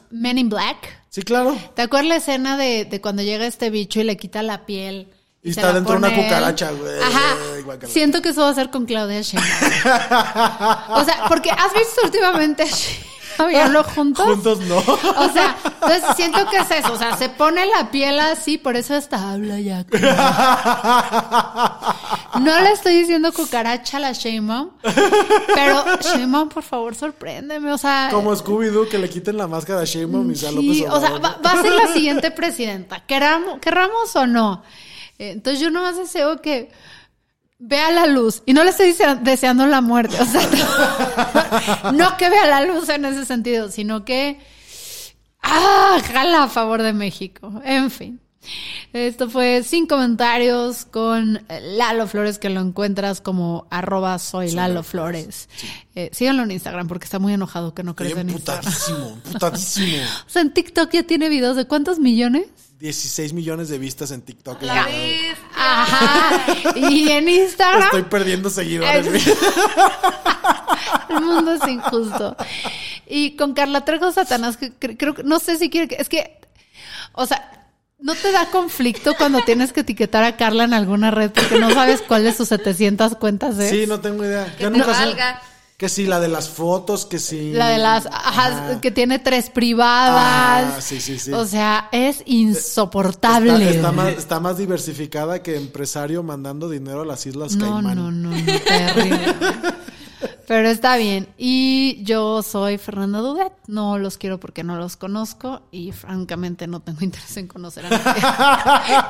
Men 0.10 0.38
in 0.38 0.48
Black? 0.50 0.98
Sí, 1.10 1.24
claro. 1.24 1.58
¿Te 1.76 1.82
acuerdas 1.82 2.08
la 2.08 2.16
escena 2.18 2.56
de, 2.56 2.86
de 2.86 3.02
cuando 3.02 3.22
llega 3.22 3.46
este 3.46 3.70
bicho 3.70 4.00
y 4.00 4.06
le 4.06 4.16
quita 4.16 4.44
la 4.44 4.66
piel? 4.66 5.10
Y 5.44 5.50
está 5.52 5.74
dentro 5.74 5.94
de 5.94 5.98
una 5.98 6.16
cucaracha, 6.16 6.72
güey. 6.72 7.00
Ajá. 7.00 7.88
Siento 7.88 8.22
que 8.22 8.30
eso 8.30 8.42
va 8.42 8.50
a 8.50 8.54
ser 8.54 8.70
con 8.70 8.86
Claudia 8.86 9.22
Sheinbaum. 9.22 9.52
o 10.90 11.04
sea, 11.04 11.26
porque 11.28 11.50
has 11.50 11.74
visto 11.74 12.02
últimamente 12.04 12.64
a 13.38 13.84
juntos. 13.84 14.26
Juntos 14.26 14.60
no. 14.62 14.78
O 14.78 15.30
sea, 15.34 15.56
entonces 15.64 16.04
siento 16.16 16.46
que 16.50 16.58
es 16.58 16.72
eso. 16.72 16.94
O 16.94 16.98
sea, 16.98 17.18
se 17.18 17.30
pone 17.30 17.66
la 17.66 17.90
piel 17.92 18.20
así, 18.20 18.58
por 18.58 18.76
eso 18.76 18.94
hasta 18.96 19.32
habla 19.32 19.60
ya. 19.60 19.86
No 22.40 22.60
le 22.62 22.72
estoy 22.72 22.94
diciendo 22.94 23.32
cucaracha 23.34 23.98
a 23.98 24.00
la 24.00 24.12
Sheinbaum, 24.14 24.70
pero 25.54 25.84
Sheinbaum, 26.02 26.50
por 26.50 26.64
favor, 26.64 26.96
sorpréndeme. 26.96 27.72
O 27.72 27.78
sea, 27.78 28.10
Como 28.12 28.36
Scooby-Doo, 28.36 28.88
que 28.90 28.98
le 28.98 29.10
quiten 29.10 29.38
la 29.38 29.48
máscara 29.48 29.82
a 29.82 29.86
Sheinbaum 29.86 30.32
y 30.32 30.36
sea 30.36 30.52
López 30.52 30.78
Sí, 30.78 30.86
o 30.86 31.00
sea, 31.00 31.12
va 31.18 31.52
a 31.52 31.62
ser 31.62 31.72
la 31.72 31.88
siguiente 31.88 32.32
presidenta, 32.32 33.04
queramos, 33.06 33.60
querramos 33.60 34.16
o 34.16 34.28
no. 34.28 34.64
Eh, 35.22 35.32
Entonces 35.32 35.60
yo 35.62 35.70
nomás 35.70 35.98
deseo 35.98 36.42
que 36.42 36.72
vea 37.60 37.92
la 37.92 38.08
luz. 38.08 38.42
Y 38.48 38.54
no 38.54 38.64
le 38.64 38.72
estoy 38.72 38.88
desea- 38.92 39.16
deseando 39.22 39.68
la 39.68 39.82
muerte, 39.82 40.18
o 40.20 40.26
sea, 40.26 41.92
no 41.94 42.18
que 42.18 42.30
vea 42.30 42.48
la 42.48 42.66
luz 42.66 42.90
en 42.90 43.06
ese 43.06 43.26
sentido, 43.26 43.70
sino 43.70 44.04
que 44.04 44.40
ah, 45.44 46.00
jala 46.12 46.44
a 46.44 46.48
favor 46.50 46.82
de 46.82 46.94
México. 46.94 47.62
En 47.64 47.92
fin. 47.92 48.20
Esto 48.94 49.30
fue 49.30 49.62
sin 49.64 49.86
comentarios 49.86 50.86
con 50.86 51.46
Lalo 51.78 52.08
Flores, 52.08 52.40
que 52.40 52.50
lo 52.50 52.60
encuentras 52.60 53.22
como 53.22 53.68
arroba 53.70 54.18
soy 54.18 54.50
Lalo 54.52 54.82
Flores. 54.82 55.48
Eh, 55.94 56.10
síganlo 56.12 56.42
en 56.42 56.50
Instagram 56.52 56.88
porque 56.88 57.06
está 57.06 57.20
muy 57.20 57.34
enojado 57.34 57.76
que 57.76 57.84
no 57.84 57.96
crece 57.96 58.20
en 58.22 58.32
Instagram. 58.32 58.66
emputadísimo, 58.66 59.22
emputadísimo. 59.28 59.98
O 60.28 60.30
sea, 60.30 60.42
en 60.42 60.52
TikTok 60.54 60.90
ya 60.92 61.04
tiene 61.04 61.30
videos 61.30 61.56
de 61.56 61.68
cuántos 61.68 62.00
millones? 62.00 62.48
16 62.82 63.34
millones 63.34 63.70
de 63.70 63.78
vistas 63.78 64.10
en 64.12 64.22
TikTok. 64.24 64.62
La. 64.63 64.88
Ajá. 65.56 66.54
Y 66.76 67.10
en 67.12 67.30
Instagram. 67.30 67.84
Estoy 67.84 68.02
perdiendo 68.04 68.50
seguidores. 68.50 69.06
Es- 69.08 69.28
El 71.10 71.22
mundo 71.22 71.54
es 71.54 71.67
injusto. 71.67 72.36
Y 73.08 73.36
con 73.36 73.54
Carla 73.54 73.86
Trejo 73.86 74.12
Satanás, 74.12 74.58
que 74.58 74.72
cre- 74.74 74.96
creo 74.98 75.13
que, 75.13 75.24
no 75.24 75.39
sé 75.39 75.58
si 75.58 75.70
quiere 75.70 75.88
que, 75.88 75.96
es 75.96 76.10
que, 76.10 76.39
o 77.13 77.26
sea, 77.26 77.67
¿no 78.00 78.15
te 78.15 78.32
da 78.32 78.46
conflicto 78.48 79.13
cuando 79.15 79.41
tienes 79.41 79.74
que 79.74 79.82
etiquetar 79.82 80.24
a 80.24 80.38
Carla 80.38 80.63
en 80.63 80.74
alguna 80.74 81.12
red 81.12 81.30
porque 81.32 81.60
no 81.60 81.70
sabes 81.72 82.02
cuál 82.02 82.24
de 82.24 82.34
sus 82.34 82.48
700 82.48 83.15
cuentas 83.17 83.60
es? 83.60 83.70
Sí, 83.70 83.86
no 83.88 84.00
tengo 84.00 84.24
idea. 84.24 84.46
Que 84.58 84.63
Yo 84.63 84.72
te 84.72 84.78
nunca 84.78 84.94
sé. 84.96 85.06
valga. 85.06 85.41
Que 85.82 85.89
sí, 85.89 86.06
la 86.06 86.20
de 86.20 86.28
las 86.28 86.48
fotos, 86.48 87.08
que 87.08 87.17
sí. 87.17 87.54
La 87.54 87.70
de 87.70 87.80
las, 87.80 88.06
ajá, 88.06 88.48
Ajá. 88.67 88.82
que 88.82 88.91
tiene 88.91 89.17
tres 89.17 89.50
privadas. 89.50 90.76
Ah, 90.78 90.80
sí, 90.80 91.02
sí, 91.02 91.17
sí. 91.17 91.34
O 91.34 91.44
sea, 91.48 91.89
es 91.91 92.22
insoportable. 92.28 93.67
Está, 93.67 93.91
más, 93.91 94.10
está 94.10 94.39
más 94.39 94.60
diversificada 94.60 95.41
que 95.41 95.56
empresario 95.58 96.22
mandando 96.22 96.70
dinero 96.70 97.02
a 97.02 97.06
las 97.08 97.26
Islas 97.26 97.56
No, 97.56 97.65
Caimán. 97.65 97.96
no, 97.96 98.12
no, 98.12 98.30
no, 98.30 98.36
terrible. 98.63 99.20
Pero 100.52 100.68
está 100.68 100.98
bien. 100.98 101.30
Y 101.38 102.04
yo 102.04 102.44
soy 102.44 102.78
Fernanda 102.78 103.20
Dudet. 103.20 103.54
No 103.68 103.98
los 103.98 104.18
quiero 104.18 104.38
porque 104.38 104.66
no 104.66 104.76
los 104.76 104.98
conozco 104.98 105.62
y 105.72 105.94
francamente 105.94 106.68
no 106.68 106.82
tengo 106.82 106.98
interés 107.06 107.38
en 107.38 107.48
conocer 107.48 107.86
a 107.86 107.90
nadie. 107.90 108.22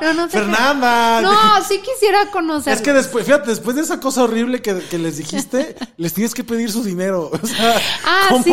No, 0.02 0.14
no 0.14 0.28
te 0.28 0.38
Fernanda. 0.38 1.20
No, 1.20 1.32
sí 1.64 1.80
quisiera 1.80 2.30
conocer. 2.30 2.74
Es 2.74 2.80
que 2.80 2.92
después, 2.92 3.26
fíjate, 3.26 3.50
después 3.50 3.74
de 3.74 3.82
esa 3.82 3.98
cosa 3.98 4.22
horrible 4.22 4.62
que, 4.62 4.78
que 4.88 4.98
les 4.98 5.16
dijiste, 5.16 5.74
les 5.96 6.14
tienes 6.14 6.32
que 6.32 6.44
pedir 6.44 6.70
su 6.70 6.84
dinero. 6.84 7.28
O 7.32 7.44
sea, 7.46 7.76
Ah, 8.06 8.26
¿cómo? 8.28 8.42
sí. 8.44 8.52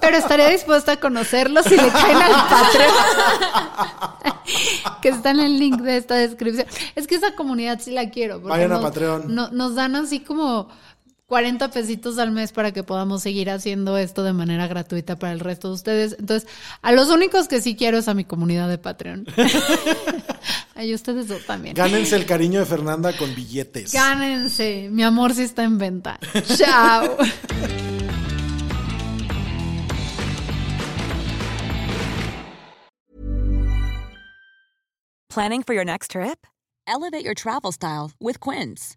Pero 0.00 0.16
estaría 0.16 0.48
dispuesta 0.48 0.92
a 0.92 0.96
conocerlos 0.96 1.66
si 1.66 1.76
le 1.76 1.88
caen 1.90 2.16
al 2.22 2.32
Patreon. 2.48 2.94
que 5.02 5.08
está 5.10 5.30
en 5.30 5.40
el 5.40 5.58
link 5.58 5.80
de 5.82 5.98
esta 5.98 6.14
descripción. 6.14 6.66
Es 6.94 7.06
que 7.06 7.16
esa 7.16 7.34
comunidad 7.34 7.80
sí 7.82 7.90
la 7.90 8.08
quiero. 8.08 8.40
Vayan 8.40 8.72
a 8.72 8.74
nos- 8.76 8.82
Patreon. 8.84 9.34
no- 9.34 9.50
nos 9.50 9.74
dan 9.74 9.94
así 9.96 10.20
como 10.20 10.68
40 11.30 11.70
pesitos 11.70 12.18
al 12.18 12.32
mes 12.32 12.50
para 12.50 12.72
que 12.72 12.82
podamos 12.82 13.22
seguir 13.22 13.50
haciendo 13.50 13.96
esto 13.96 14.24
de 14.24 14.32
manera 14.32 14.66
gratuita 14.66 15.14
para 15.14 15.32
el 15.32 15.38
resto 15.38 15.68
de 15.68 15.74
ustedes. 15.74 16.16
Entonces, 16.18 16.48
a 16.82 16.90
los 16.90 17.08
únicos 17.08 17.46
que 17.46 17.62
sí 17.62 17.76
quiero 17.76 17.98
es 17.98 18.08
a 18.08 18.14
mi 18.14 18.24
comunidad 18.24 18.68
de 18.68 18.78
Patreon. 18.78 19.26
Ay, 20.74 20.92
ustedes 20.92 21.28
dos 21.28 21.46
también. 21.46 21.76
Gánense 21.76 22.16
el 22.16 22.26
cariño 22.26 22.58
de 22.58 22.66
Fernanda 22.66 23.16
con 23.16 23.32
billetes. 23.32 23.92
Gánense. 23.92 24.88
Mi 24.90 25.04
amor 25.04 25.32
sí 25.32 25.42
está 25.42 25.62
en 25.62 25.78
venta. 25.78 26.18
Chao. 26.56 27.16
Planning 35.28 35.62
for 35.62 35.74
your 35.74 35.84
next 35.84 36.10
trip? 36.10 36.44
Elevate 36.88 37.24
your 37.24 37.34
travel 37.34 37.70
style 37.70 38.10
with 38.18 38.40
Quince. 38.40 38.96